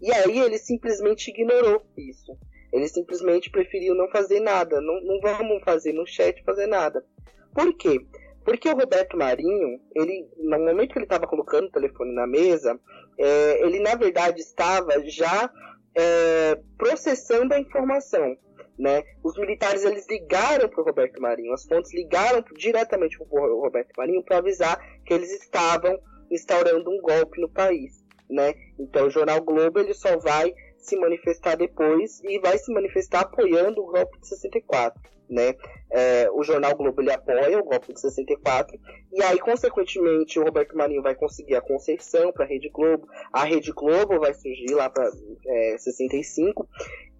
[0.00, 2.36] E aí ele simplesmente ignorou isso.
[2.72, 4.80] Ele simplesmente preferiu não fazer nada.
[4.80, 7.04] Não, não vamos fazer no chat fazer nada.
[7.52, 8.00] Por quê?
[8.44, 12.80] Porque o Roberto Marinho, ele, no momento que ele estava colocando o telefone na mesa,
[13.18, 15.50] é, ele na verdade estava já
[15.94, 18.36] é, processando a informação.
[18.80, 19.04] Né?
[19.22, 23.92] Os militares eles ligaram para o Roberto Marinho, as fontes ligaram diretamente para o Roberto
[23.94, 28.02] Marinho para avisar que eles estavam instaurando um golpe no país.
[28.30, 28.54] Né?
[28.78, 33.82] Então o jornal Globo ele só vai se manifestar depois e vai se manifestar apoiando
[33.82, 34.98] o golpe de 64
[35.30, 35.54] né?
[35.92, 38.78] É, o jornal Globo ele apoia o golpe de 64
[39.12, 43.44] e aí consequentemente o Roberto Marinho vai conseguir a concessão para a Rede Globo, a
[43.44, 45.08] Rede Globo vai surgir lá para
[45.46, 46.68] é, 65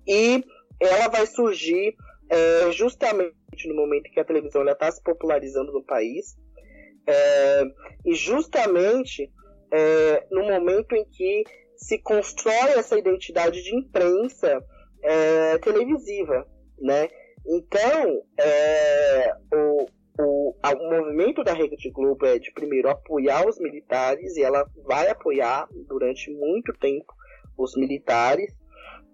[0.07, 0.45] e
[0.81, 1.95] ela vai surgir
[2.31, 3.35] é, justamente
[3.67, 6.37] no momento que a televisão está se popularizando no país
[7.07, 7.65] é,
[8.07, 9.31] e justamente
[9.73, 11.45] é, no momento em que
[11.77, 14.63] se constrói essa identidade de imprensa
[15.03, 16.47] é, televisiva,
[16.79, 17.09] né?
[17.47, 19.87] Então, é, o,
[20.21, 25.09] o, o movimento da Rede Globo é de primeiro apoiar os militares e ela vai
[25.09, 27.13] apoiar durante muito tempo
[27.57, 28.53] os militares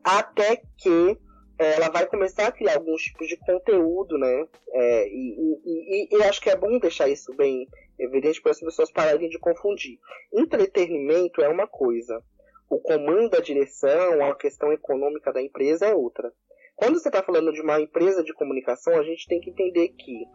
[0.03, 1.19] até que
[1.59, 4.47] ela vai começar a criar alguns tipos de conteúdo, né?
[4.73, 7.67] É, e, e, e, e, acho que é bom deixar isso bem
[7.99, 9.99] evidente para as pessoas pararem de confundir.
[10.33, 12.23] Entretenimento é uma coisa,
[12.69, 16.33] o comando da direção, a questão econômica da empresa é outra.
[16.75, 20.27] Quando você está falando de uma empresa de comunicação, a gente tem que entender que,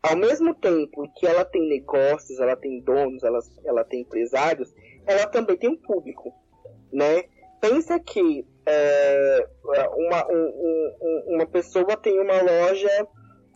[0.00, 4.72] ao mesmo tempo que ela tem negócios, ela tem donos, ela, ela tem empresários,
[5.04, 6.32] ela também tem um público,
[6.92, 7.24] né?
[7.60, 9.46] Pensa que é,
[9.94, 13.08] uma, um, um, uma pessoa tem uma loja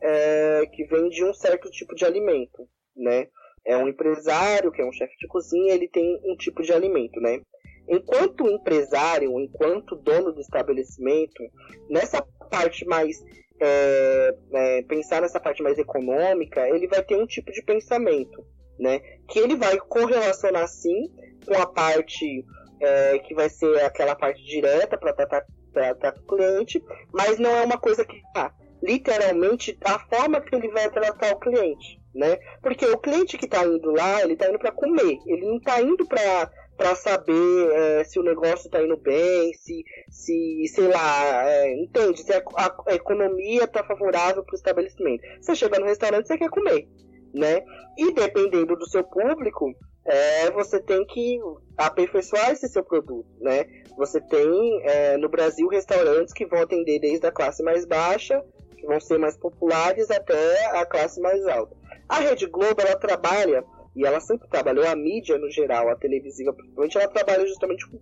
[0.03, 3.29] é, que vende um certo tipo de alimento, né?
[3.65, 7.21] É um empresário que é um chefe de cozinha, ele tem um tipo de alimento,
[7.21, 7.41] né?
[7.89, 11.43] enquanto empresário, enquanto dono do estabelecimento,
[11.91, 13.23] nessa parte mais
[13.61, 18.45] é, é, pensar nessa parte mais econômica, ele vai ter um tipo de pensamento,
[18.79, 19.01] né?
[19.29, 21.11] Que ele vai correlacionar sim
[21.47, 22.45] com a parte
[22.83, 27.63] é, que vai ser aquela parte direta para tratar, tratar o cliente, mas não é
[27.63, 28.53] uma coisa que tá
[28.83, 32.37] literalmente a forma que ele vai tratar o cliente, né?
[32.61, 35.81] Porque o cliente que está indo lá, ele está indo para comer, ele não está
[35.81, 41.49] indo para para saber é, se o negócio está indo bem, se, se sei lá,
[41.49, 42.23] é, entende?
[42.23, 45.23] Se a, a, a economia está favorável para o estabelecimento.
[45.41, 46.89] Você chega no restaurante, você quer comer,
[47.33, 47.63] né?
[47.97, 49.73] E dependendo do seu público,
[50.05, 51.39] é, você tem que
[51.77, 53.65] aperfeiçoar esse seu produto, né?
[53.97, 58.45] Você tem é, no Brasil restaurantes que vão atender desde a classe mais baixa,
[58.77, 61.77] que vão ser mais populares, até a classe mais alta.
[62.09, 66.53] A Rede Globo ela trabalha e ela sempre trabalhou a mídia no geral, a televisiva
[66.53, 68.01] principalmente, ela trabalha justamente com,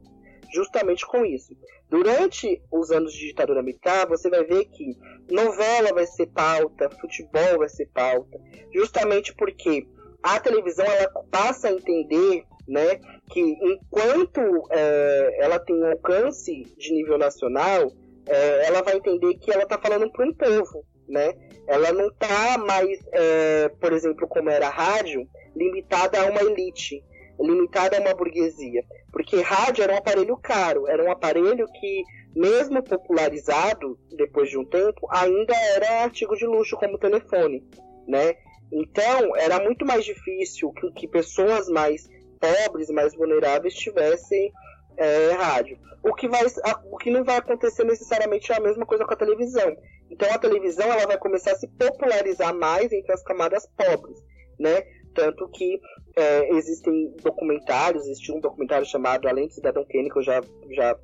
[0.54, 1.54] justamente com isso.
[1.88, 4.96] Durante os anos de ditadura militar, você vai ver que
[5.28, 8.38] novela vai ser pauta, futebol vai ser pauta,
[8.72, 9.86] justamente porque
[10.22, 14.40] a televisão ela passa a entender né, que enquanto
[14.70, 17.92] é, ela tem um alcance de nível nacional,
[18.26, 21.34] é, ela vai entender que ela está falando para um povo, né?
[21.66, 27.02] Ela não está mais, é, por exemplo, como era a rádio, limitada a uma elite,
[27.40, 32.04] limitada a uma burguesia, porque rádio era um aparelho caro, era um aparelho que,
[32.36, 37.64] mesmo popularizado depois de um tempo, ainda era artigo de luxo como telefone,
[38.06, 38.36] né?
[38.72, 42.08] Então, era muito mais difícil que, que pessoas mais
[42.38, 44.52] pobres, mais vulneráveis tivessem
[44.96, 45.78] é, rádio.
[46.02, 46.42] O que, vai,
[46.90, 49.76] o que não vai acontecer necessariamente é a mesma coisa com a televisão.
[50.10, 54.18] Então, a televisão ela vai começar a se popularizar mais entre as camadas pobres,
[54.58, 54.82] né?
[55.14, 55.80] Tanto que
[56.16, 60.40] é, existem documentários, existe um documentário chamado Além do Cidadão Kane, que eu já,
[60.70, 60.98] já,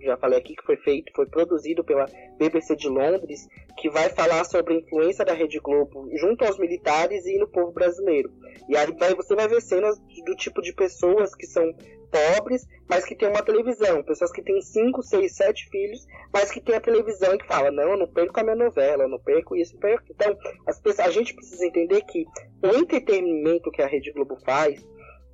[0.00, 2.06] já falei aqui, que foi feito, foi produzido pela
[2.38, 7.24] BBC de Londres, que vai falar sobre a influência da Rede Globo junto aos militares
[7.26, 8.30] e no povo brasileiro.
[8.68, 8.86] E aí
[9.16, 11.64] você vai ver cenas do tipo de pessoas que são
[12.10, 14.02] pobres, mas que tem uma televisão.
[14.02, 17.70] Pessoas que têm 5, 6, 7 filhos, mas que tem a televisão e que fala,
[17.70, 20.04] não, eu não perco a minha novela, eu não perco isso, não perco.
[20.10, 20.36] Então,
[20.82, 22.26] pessoas, a gente precisa entender que
[22.62, 24.84] o entretenimento que a Rede Globo faz,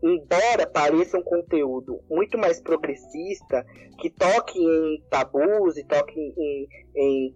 [0.08, 3.64] embora pareça um conteúdo muito mais progressista,
[3.98, 7.34] que toque em tabus e toque em, em,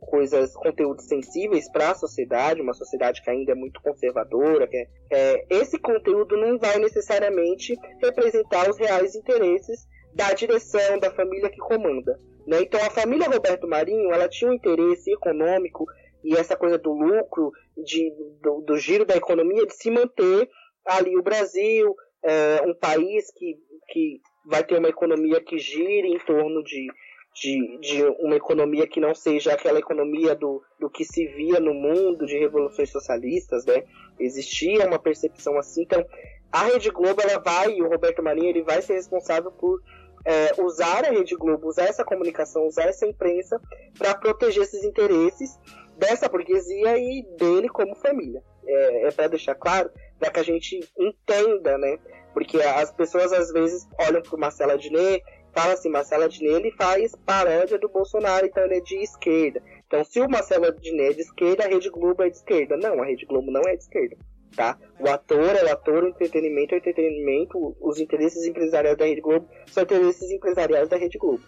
[0.00, 4.88] coisas, conteúdos sensíveis para a sociedade, uma sociedade que ainda é muito conservadora, que é,
[5.10, 11.58] é, esse conteúdo não vai necessariamente representar os reais interesses da direção, da família que
[11.58, 12.18] comanda.
[12.46, 12.62] Né?
[12.62, 15.86] Então a família Roberto Marinho ela tinha um interesse econômico
[16.24, 20.48] e essa coisa do lucro, de, do, do giro da economia, de se manter
[20.86, 23.56] ali o Brasil, é um país que,
[23.88, 26.86] que vai ter uma economia que gire em torno de,
[27.34, 31.74] de, de uma economia que não seja aquela economia do, do que se via no
[31.74, 33.84] mundo de revoluções socialistas, né?
[34.18, 35.82] Existia uma percepção assim.
[35.82, 36.04] Então,
[36.50, 39.80] a Rede Globo, ela vai, e o Roberto Marinho, ele vai ser responsável por
[40.24, 43.60] é, usar a Rede Globo, usar essa comunicação, usar essa imprensa
[43.98, 45.58] para proteger esses interesses
[45.96, 48.42] dessa burguesia e dele como família.
[48.66, 51.98] É, é para deixar claro para que a gente entenda, né?
[52.32, 57.14] Porque as pessoas às vezes olham para Marcelo Adnet fala assim, Marcelo Adnet ele faz
[57.26, 59.62] paródia do Bolsonaro, então ele é de esquerda.
[59.86, 62.76] Então, se o Marcelo Adnet é de esquerda, a Rede Globo é de esquerda.
[62.76, 64.16] Não, a Rede Globo não é de esquerda,
[64.56, 64.78] tá?
[64.98, 69.20] O ator é o ator, o entretenimento é o entretenimento, os interesses empresariais da Rede
[69.20, 71.44] Globo são interesses empresariais da Rede Globo,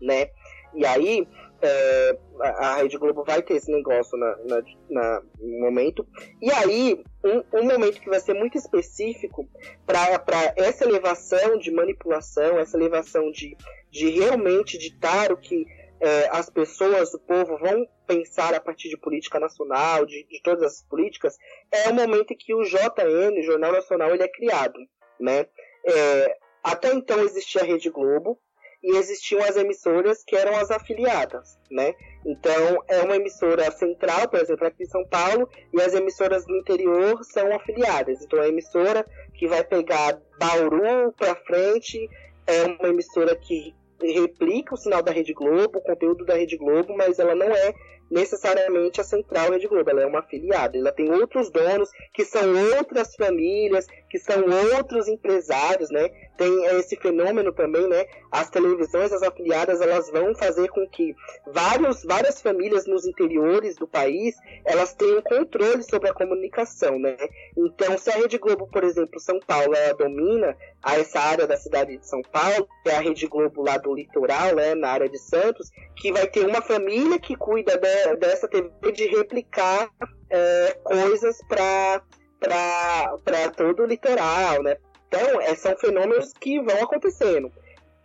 [0.00, 0.28] né?
[0.74, 1.26] E aí,
[1.60, 6.06] é, a Rede Globo vai ter esse negócio na, na, na no momento.
[6.40, 9.48] E aí, um, um, momento que vai ser muito específico
[9.84, 13.56] para essa elevação de manipulação, essa elevação de,
[13.90, 15.66] de realmente ditar o que
[16.00, 20.62] é, as pessoas, o povo vão pensar a partir de política nacional, de, de todas
[20.62, 21.36] as políticas,
[21.72, 24.78] é o momento em que o JN, o Jornal Nacional, ele é criado.
[25.18, 25.46] Né?
[25.84, 28.38] É, até então existia a Rede Globo,
[28.82, 31.94] e existiam as emissoras que eram as afiliadas, né?
[32.24, 36.56] Então é uma emissora central, por exemplo, aqui em São Paulo, e as emissoras do
[36.56, 38.22] interior são afiliadas.
[38.22, 39.04] Então a emissora
[39.34, 42.08] que vai pegar Bauru para frente
[42.46, 46.96] é uma emissora que replica o sinal da Rede Globo, o conteúdo da Rede Globo,
[46.96, 47.74] mas ela não é
[48.10, 52.42] necessariamente a central Rede Globo, ela é uma afiliada, ela tem outros donos que são
[52.78, 54.42] outras famílias, que são
[54.76, 56.08] outros empresários, né?
[56.36, 58.06] Tem esse fenômeno também, né?
[58.30, 61.14] As televisões, as afiliadas, elas vão fazer com que
[61.46, 67.16] vários, várias famílias nos interiores do país, elas tenham controle sobre a comunicação, né?
[67.56, 71.56] Então, se a Rede Globo, por exemplo, São Paulo, ela domina a essa área da
[71.56, 75.18] cidade de São Paulo, é a Rede Globo lá do litoral, né, na área de
[75.18, 79.90] Santos, que vai ter uma família que cuida de, dessa TV de replicar
[80.30, 82.02] é, coisas para
[82.38, 84.76] para todo o litoral, né?
[85.08, 87.50] Então, é, são fenômenos que vão acontecendo.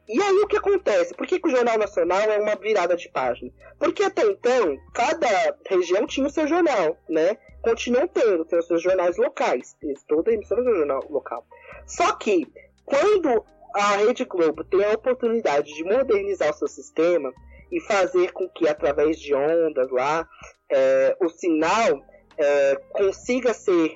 [0.08, 1.14] E aí o que acontece?
[1.14, 3.52] Por que, que, o Jornal Nacional é uma virada de página?
[3.80, 7.38] Porque até então, cada região tinha o seu jornal, né?
[7.64, 9.76] continuam tendo, tem os seus jornais locais.
[10.08, 11.48] Toda emissora é um jornal local.
[11.88, 12.46] Só que,
[12.86, 17.34] quando a Rede Globo tem a oportunidade de modernizar o seu sistema
[17.72, 20.28] e fazer com que, através de ondas lá,
[20.70, 22.06] é, o sinal
[22.38, 23.96] é, consiga ser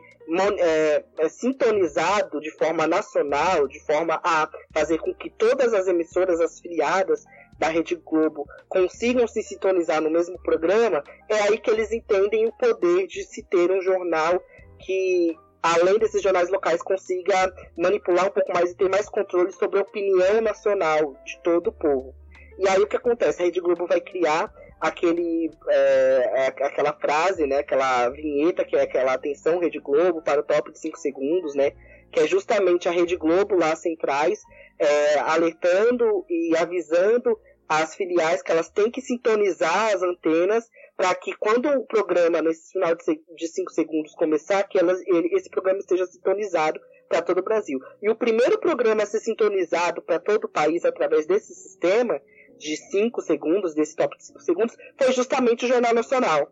[0.60, 6.42] é, é, sintonizado de forma nacional, de forma a fazer com que todas as emissoras,
[6.42, 7.24] as filiadas
[7.58, 12.52] da Rede Globo consigam se sintonizar no mesmo programa, é aí que eles entendem o
[12.54, 14.44] poder de se ter um jornal
[14.80, 19.80] que, além desses jornais locais, consiga manipular um pouco mais e ter mais controle sobre
[19.80, 22.14] a opinião nacional de todo o povo.
[22.60, 23.42] E aí o que acontece?
[23.42, 28.82] A Rede Globo vai criar aquele é, é, aquela frase, né, aquela vinheta que é
[28.82, 31.72] aquela atenção Rede Globo para o top de 5 segundos, né,
[32.12, 34.42] que é justamente a Rede Globo lá centrais
[34.80, 41.36] é, alertando e avisando as filiais que elas têm que sintonizar as antenas para que
[41.36, 46.06] quando o programa nesse final de 5 segundos começar, que elas, ele, esse programa esteja
[46.06, 47.80] sintonizado para todo o Brasil.
[48.02, 52.22] E o primeiro programa a ser sintonizado para todo o país através desse sistema
[52.58, 56.52] de 5 segundos, desse top de 5 segundos, foi justamente o Jornal Nacional.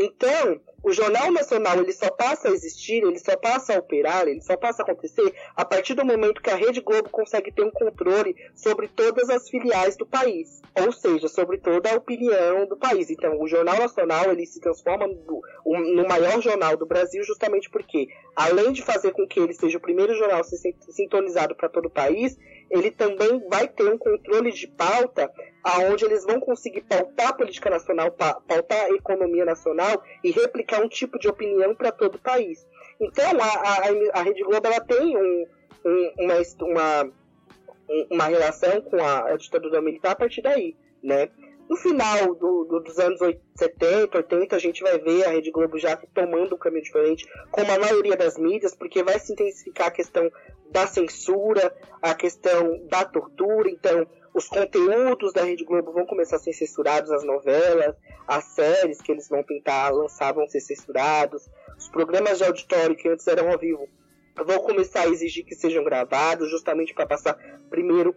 [0.00, 4.40] Então, o Jornal Nacional ele só passa a existir, ele só passa a operar, ele
[4.40, 7.70] só passa a acontecer a partir do momento que a Rede Globo consegue ter um
[7.72, 13.10] controle sobre todas as filiais do país, ou seja, sobre toda a opinião do país.
[13.10, 15.42] Então, o Jornal Nacional ele se transforma no,
[15.96, 19.82] no maior jornal do Brasil justamente porque, além de fazer com que ele seja o
[19.82, 22.38] primeiro jornal sintonizado para todo o país,
[22.70, 25.30] ele também vai ter um controle de pauta
[25.62, 30.88] aonde eles vão conseguir pautar a política nacional, pautar a economia nacional e replicar um
[30.88, 32.66] tipo de opinião para todo o país.
[33.00, 35.46] Então, a, a, a Rede Globo ela tem um,
[35.84, 37.12] um, uma, uma,
[38.10, 41.28] uma relação com a, ditadura militar a partir daí, né?
[41.68, 43.20] No final do, do, dos anos
[43.56, 47.70] 70, 80, a gente vai ver a Rede Globo já tomando um caminho diferente, como
[47.70, 50.30] a maioria das mídias, porque vai se intensificar a questão
[50.70, 53.68] da censura, a questão da tortura.
[53.68, 57.94] Então, os conteúdos da Rede Globo vão começar a ser censurados, as novelas,
[58.26, 63.08] as séries que eles vão tentar lançar vão ser censurados, os programas de auditório que
[63.08, 63.88] antes eram ao vivo
[64.44, 67.36] vão começar a exigir que sejam gravados, justamente para passar
[67.68, 68.14] primeiro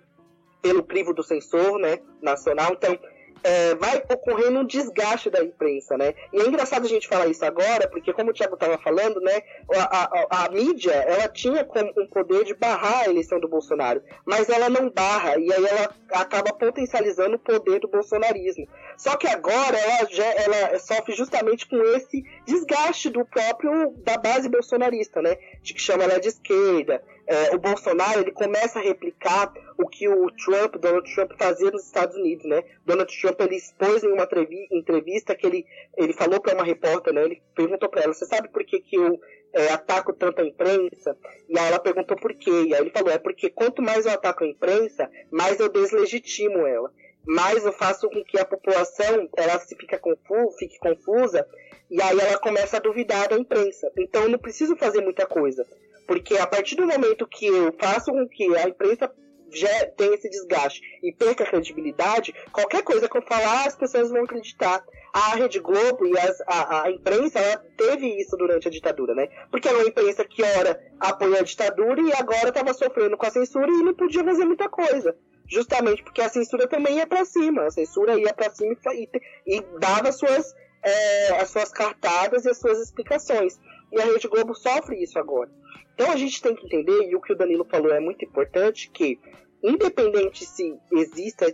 [0.62, 2.74] pelo crivo do censor né, nacional.
[2.74, 2.98] Então,
[3.44, 6.14] é, vai ocorrendo um desgaste da imprensa, né?
[6.34, 9.42] E é engraçado a gente falar isso agora, porque como o Thiago estava falando, né,
[9.76, 14.02] a, a, a, mídia, ela tinha como um poder de barrar a eleição do Bolsonaro,
[14.26, 18.68] mas ela não barra, e aí ela acaba potencializando o poder do bolsonarismo.
[18.98, 24.50] Só que agora ela, já, ela sofre justamente com esse desgaste do próprio, da base
[24.50, 25.38] bolsonarista, né?
[25.62, 27.02] De que chama ela de esquerda,
[27.32, 31.86] é, o Bolsonaro ele começa a replicar o que o Trump, Donald Trump fazia nos
[31.86, 32.62] Estados Unidos, né?
[32.86, 34.28] Donald Trump ele expôs em uma
[34.70, 35.66] entrevista que ele,
[35.98, 37.24] ele falou para uma repórter, né?
[37.24, 39.18] Ele perguntou para ela, você sabe por que, que eu
[39.54, 41.18] é, ataco tanto a imprensa?
[41.48, 42.66] E aí ela perguntou por quê.
[42.68, 46.68] E aí ele falou, é porque quanto mais eu ataco a imprensa, mais eu deslegitimo
[46.68, 46.92] ela.
[47.26, 51.48] Mais eu faço com que a população ela se fica confusa, fique confusa
[51.90, 53.90] e aí ela começa a duvidar da imprensa.
[53.98, 55.66] Então eu não preciso fazer muita coisa.
[56.12, 59.10] Porque a partir do momento que eu faço com que a imprensa
[59.50, 64.10] já tenha esse desgaste e perca a credibilidade, qualquer coisa que eu falar, as pessoas
[64.10, 64.84] vão acreditar.
[65.14, 69.30] A Rede Globo e as, a, a, imprensa ela teve isso durante a ditadura, né?
[69.50, 73.32] Porque era uma imprensa que ora apoiou a ditadura e agora estava sofrendo com a
[73.32, 75.16] censura e não podia fazer muita coisa.
[75.48, 77.68] Justamente porque a censura também ia para cima.
[77.68, 79.10] A censura ia para cima e,
[79.48, 80.54] e, e dava suas,
[80.84, 83.58] é, as suas cartadas e as suas explicações.
[83.94, 85.50] E a Rede Globo sofre isso agora.
[85.94, 88.90] Então a gente tem que entender, e o que o Danilo falou é muito importante,
[88.90, 89.20] que
[89.64, 91.54] independente se exista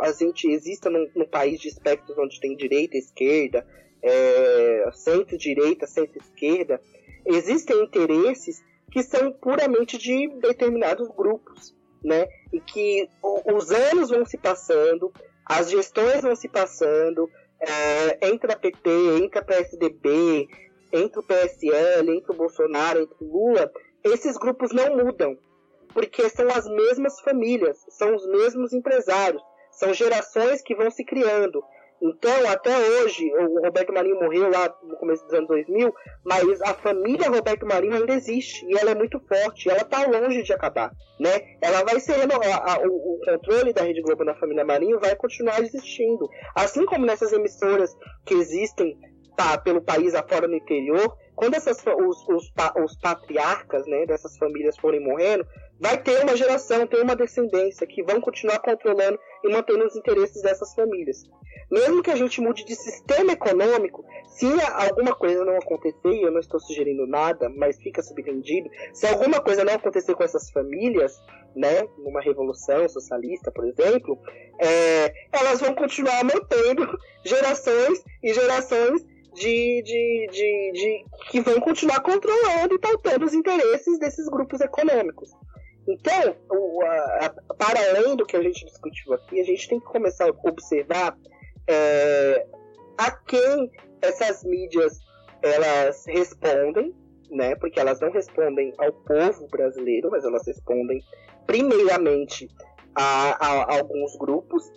[0.00, 3.66] a gente exista num, num país de espectros onde tem direita, esquerda,
[4.02, 6.80] é, centro-direita, centro-esquerda,
[7.26, 12.26] existem interesses que são puramente de determinados grupos, né?
[12.52, 15.12] E que os anos vão se passando,
[15.46, 18.90] as gestões vão se passando, é, entra PT,
[19.22, 20.48] entra PSDB,
[20.92, 23.72] entre o PSL, entre o Bolsonaro, entre o Lula,
[24.04, 25.38] esses grupos não mudam,
[25.94, 31.62] porque são as mesmas famílias, são os mesmos empresários, são gerações que vão se criando.
[32.04, 36.74] Então, até hoje, o Roberto Marinho morreu lá no começo dos anos 2000, mas a
[36.74, 40.90] família Roberto Marinho ainda existe e ela é muito forte, ela está longe de acabar,
[41.20, 41.30] né?
[41.60, 46.84] Ela vai ser o, controle da Rede Globo na família Marinho vai continuar existindo, assim
[46.86, 48.98] como nessas emissoras que existem
[49.36, 52.52] tá, pelo país afora no interior, quando essas, os, os,
[52.84, 55.46] os patriarcas né, dessas famílias forem morrendo,
[55.80, 60.40] vai ter uma geração, ter uma descendência que vão continuar controlando e mantendo os interesses
[60.42, 61.24] dessas famílias.
[61.70, 66.30] Mesmo que a gente mude de sistema econômico, se alguma coisa não acontecer, e eu
[66.30, 71.18] não estou sugerindo nada, mas fica subentendido, se alguma coisa não acontecer com essas famílias,
[71.56, 74.18] né, numa revolução socialista, por exemplo,
[74.58, 76.86] é, elas vão continuar mantendo
[77.24, 79.04] gerações e gerações
[79.34, 85.30] de, de, de, de, que vão continuar controlando e pautando os interesses desses grupos econômicos.
[85.88, 89.80] Então, o, a, a, para além do que a gente discutiu aqui, a gente tem
[89.80, 91.16] que começar a observar
[91.66, 92.46] é,
[92.98, 93.70] a quem
[94.00, 94.98] essas mídias
[95.42, 96.94] elas respondem,
[97.30, 97.56] né?
[97.56, 101.02] Porque elas não respondem ao povo brasileiro, mas elas respondem
[101.46, 102.48] primeiramente
[102.94, 104.70] a, a, a alguns grupos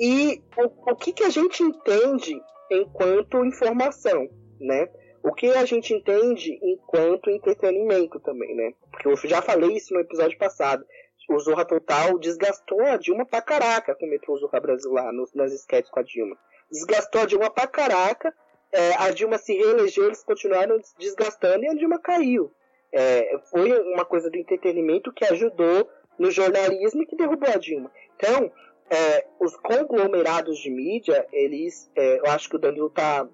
[0.00, 2.40] e o, o que, que a gente entende
[2.70, 4.28] enquanto informação,
[4.60, 4.88] né?
[5.22, 8.72] O que a gente entende enquanto entretenimento também, né?
[8.90, 10.84] Porque eu já falei isso no episódio passado.
[11.28, 15.52] O Zorra Total desgastou a Dilma pra caraca com o Zorra Brasil lá, nos, nas
[15.52, 16.38] sketches com a Dilma.
[16.70, 18.32] Desgastou a Dilma pra caraca,
[18.72, 22.52] é, a Dilma se reelegeu, eles continuaram desgastando e a Dilma caiu.
[22.92, 25.88] É, foi uma coisa do entretenimento que ajudou
[26.18, 27.90] no jornalismo e que derrubou a Dilma.
[28.16, 28.52] Então,
[28.90, 31.90] é, os conglomerados de mídia, eles.
[31.96, 33.28] É, eu acho que o Danilo tá.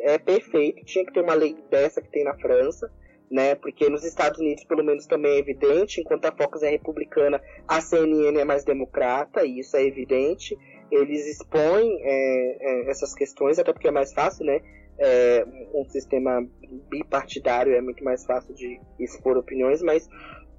[0.00, 2.90] É perfeito, tinha que ter uma lei dessa que tem na França,
[3.30, 3.54] né?
[3.54, 7.80] Porque nos Estados Unidos, pelo menos, também é evidente, enquanto a Fox é republicana, a
[7.80, 10.58] CNN é mais democrata, e isso é evidente.
[10.90, 14.60] Eles expõem é, é, essas questões, até porque é mais fácil, né?
[14.98, 16.46] É, um sistema
[16.90, 20.08] bipartidário é muito mais fácil de expor opiniões, mas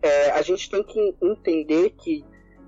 [0.02, 2.26] é, a gente tem que entender que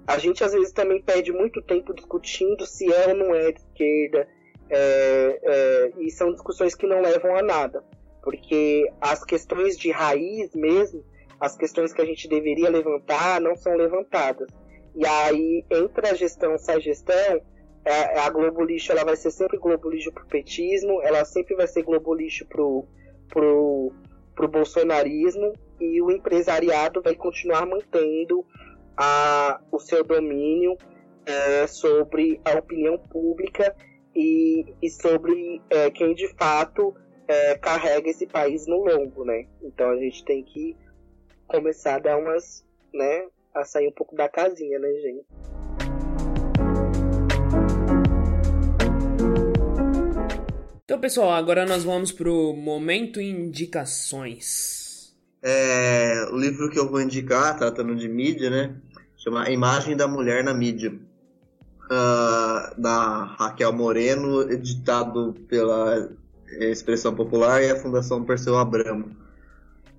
[0.08, 3.60] a gente às vezes também perde muito tempo discutindo se é ou não é de
[3.60, 4.28] esquerda,
[4.70, 7.84] é, é, e são discussões que não levam a nada,
[8.24, 11.04] porque as questões de raiz mesmo,
[11.40, 14.48] as questões que a gente deveria levantar, não são levantadas.
[14.96, 17.42] E aí, entre a gestão e a gestão,
[17.86, 21.68] é, a Globo Lixo ela vai ser sempre Globo Lixo pro petismo, ela sempre vai
[21.68, 22.86] ser Globo Lixo pro,
[23.30, 23.92] pro,
[24.34, 28.46] pro bolsonarismo, e o empresariado vai continuar mantendo
[28.98, 30.78] a, o seu domínio
[31.26, 33.76] é, sobre a opinião pública
[34.16, 36.96] e, e sobre é, quem de fato
[37.28, 39.46] é, carrega esse país no lombo, né?
[39.62, 40.76] Então a gente tem que
[41.48, 45.26] começar a dar umas, né, a sair um pouco da casinha, né, gente?
[50.84, 54.87] Então, pessoal, agora nós vamos pro momento indicações.
[55.42, 58.76] É, o livro que eu vou indicar, tratando de mídia, né?
[59.18, 61.00] Chama Imagem da Mulher na Mídia.
[61.86, 66.10] Uh, da Raquel Moreno, editado pela
[66.60, 69.16] Expressão Popular e a Fundação Perseu Abramo.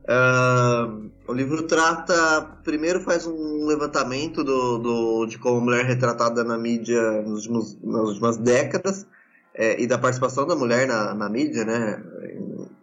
[0.05, 5.89] Uh, o livro trata, primeiro faz um levantamento do, do, de como a mulher é
[5.89, 9.07] retratada na mídia nos últimos, nas últimas décadas
[9.55, 12.03] é, e da participação da mulher na, na mídia, né,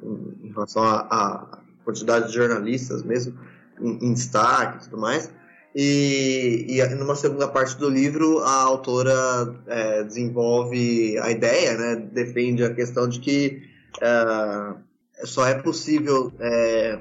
[0.03, 3.37] em, em relação a quantidade de jornalistas mesmo
[3.79, 5.29] em, em destaque e tudo mais.
[5.75, 9.13] E, e numa segunda parte do livro, a autora
[9.67, 13.61] é, desenvolve a ideia, né, defende a questão de que
[14.01, 16.99] é, só é possível é,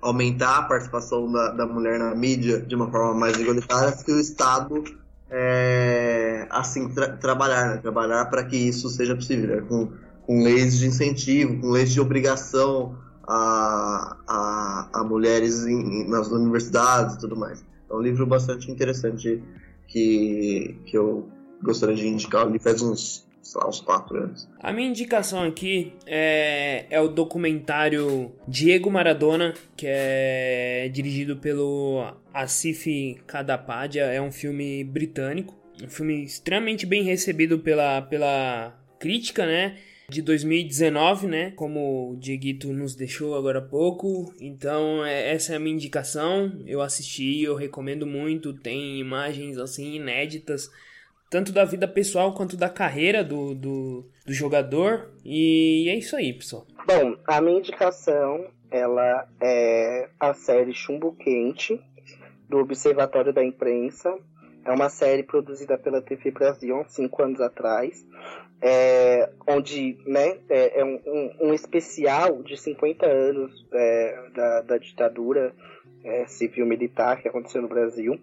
[0.00, 4.18] aumentar a participação da, da, mulher na mídia de uma forma mais igualitária se o
[4.18, 4.82] Estado
[5.30, 9.92] é, assim tra trabalhar, né, trabalhar para que isso seja possível, né, com,
[10.26, 17.16] com leis de incentivo, com leis de obrigação a, a, a mulheres em, nas universidades
[17.16, 17.64] e tudo mais.
[17.90, 19.42] É um livro bastante interessante
[19.86, 21.28] que, que eu
[21.62, 22.46] gostaria de indicar.
[22.46, 24.48] Ele faz uns, lá, uns quatro anos.
[24.60, 33.20] A minha indicação aqui é, é o documentário Diego Maradona, que é dirigido pelo Asif
[33.26, 34.04] Kadapadia.
[34.04, 35.54] É um filme britânico.
[35.82, 39.76] Um filme extremamente bem recebido pela, pela crítica, né?
[40.12, 41.50] De 2019, né?
[41.52, 44.32] Como o Dieguito nos deixou agora há pouco.
[44.38, 46.52] Então, é, essa é a minha indicação.
[46.66, 48.52] Eu assisti, eu recomendo muito.
[48.52, 50.70] Tem imagens assim inéditas,
[51.30, 55.10] tanto da vida pessoal quanto da carreira do, do, do jogador.
[55.24, 56.66] E é isso aí, pessoal.
[56.86, 61.80] Bom, a minha indicação ela é a série Chumbo Quente
[62.48, 64.14] do Observatório da Imprensa.
[64.64, 68.04] É uma série produzida pela TV Brasil há cinco anos atrás
[68.62, 74.78] é, onde né, é, é um, um, um, especial de 50 anos é, da, da,
[74.78, 75.52] ditadura
[76.04, 78.20] é, civil-militar que aconteceu no Brasil.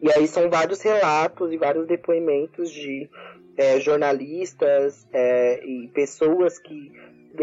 [0.00, 3.08] E aí são vários relatos e vários depoimentos de
[3.56, 6.90] é, jornalistas é, e pessoas que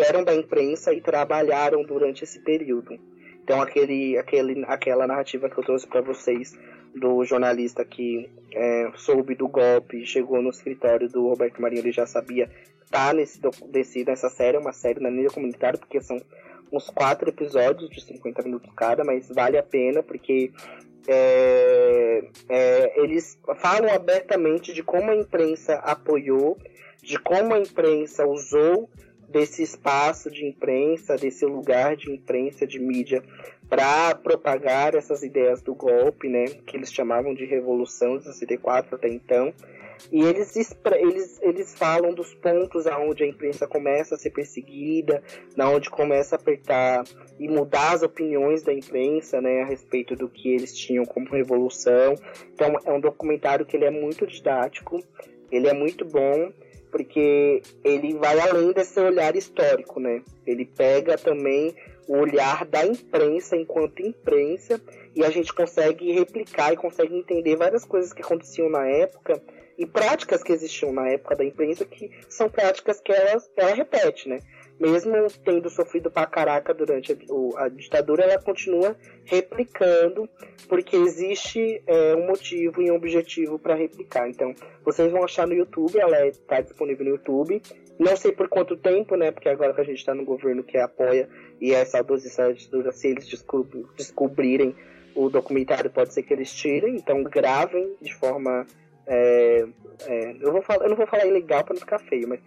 [0.08, 3.00] eram da imprensa e trabalharam durante esse período.
[3.44, 6.58] Então aquele, aquele, aquela narrativa que eu trouxe para vocês
[6.96, 12.06] do jornalista que é, soube do golpe, chegou no escritório do Roberto Marinho, ele já
[12.06, 12.50] sabia,
[12.90, 16.20] tá nesse, desse, nessa série, uma série na mídia comunitária, porque são
[16.72, 20.52] uns quatro episódios de 50 minutos cada, mas vale a pena porque
[21.08, 26.58] é, é, eles falam abertamente de como a imprensa apoiou,
[27.02, 28.90] de como a imprensa usou
[29.28, 33.24] desse espaço de imprensa, desse lugar de imprensa, de mídia,
[33.70, 39.08] para propagar essas ideias do golpe, né, que eles chamavam de revolução de 64 até
[39.08, 39.54] então.
[40.12, 40.56] E eles,
[40.94, 45.22] eles, eles falam dos pontos aonde a imprensa começa a ser perseguida,
[45.56, 47.04] na onde começa a apertar
[47.38, 52.16] e mudar as opiniões da imprensa, né, a respeito do que eles tinham como revolução.
[52.54, 55.00] Então é um documentário que ele é muito didático,
[55.52, 56.52] ele é muito bom
[56.92, 60.24] porque ele vai além desse olhar histórico, né?
[60.46, 61.76] Ele pega também
[62.10, 64.82] o olhar da imprensa enquanto imprensa
[65.16, 69.40] e a gente consegue replicar e consegue entender várias coisas que aconteciam na época
[69.78, 74.28] e práticas que existiam na época da imprensa que são práticas que ela, ela repete,
[74.28, 74.40] né?
[74.80, 75.14] Mesmo
[75.46, 78.96] tendo sofrido pra caraca durante a, a ditadura, ela continua
[79.26, 80.28] replicando,
[80.68, 84.28] porque existe é, um motivo e um objetivo para replicar.
[84.28, 87.62] Então, vocês vão achar no YouTube, ela está disponível no YouTube.
[88.00, 89.32] Não sei por quanto tempo, né?
[89.32, 91.30] Porque agora que a gente está no governo que apoia
[91.60, 93.28] e é saudosista da ditadura, se eles
[93.98, 94.74] descobrirem
[95.14, 96.96] o documentário, pode ser que eles tirem.
[96.96, 98.66] Então, gravem de forma
[99.06, 99.66] é,
[100.06, 102.40] é, eu, vou falar, eu não vou falar ilegal para não ficar feio, mas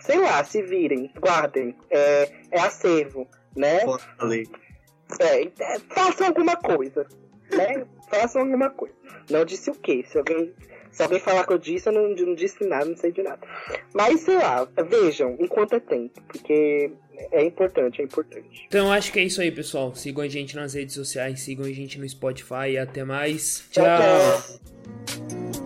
[0.00, 1.76] sei lá, se virem, guardem.
[1.88, 3.84] É, é acervo, né?
[5.20, 7.06] É, é, façam alguma coisa,
[7.52, 7.86] né?
[8.10, 8.94] façam alguma coisa.
[9.30, 10.04] Não disse o quê?
[10.06, 10.52] Se alguém,
[10.92, 13.40] se alguém falar que eu disse, eu não, não disse nada, não sei de nada.
[13.94, 16.92] Mas sei lá, vejam enquanto é tempo, porque
[17.32, 18.66] é importante, é importante.
[18.66, 19.94] Então acho que é isso aí, pessoal.
[19.94, 23.64] Sigam a gente nas redes sociais, sigam a gente no Spotify e até mais.
[23.70, 23.84] tchau.
[23.84, 25.61] tchau.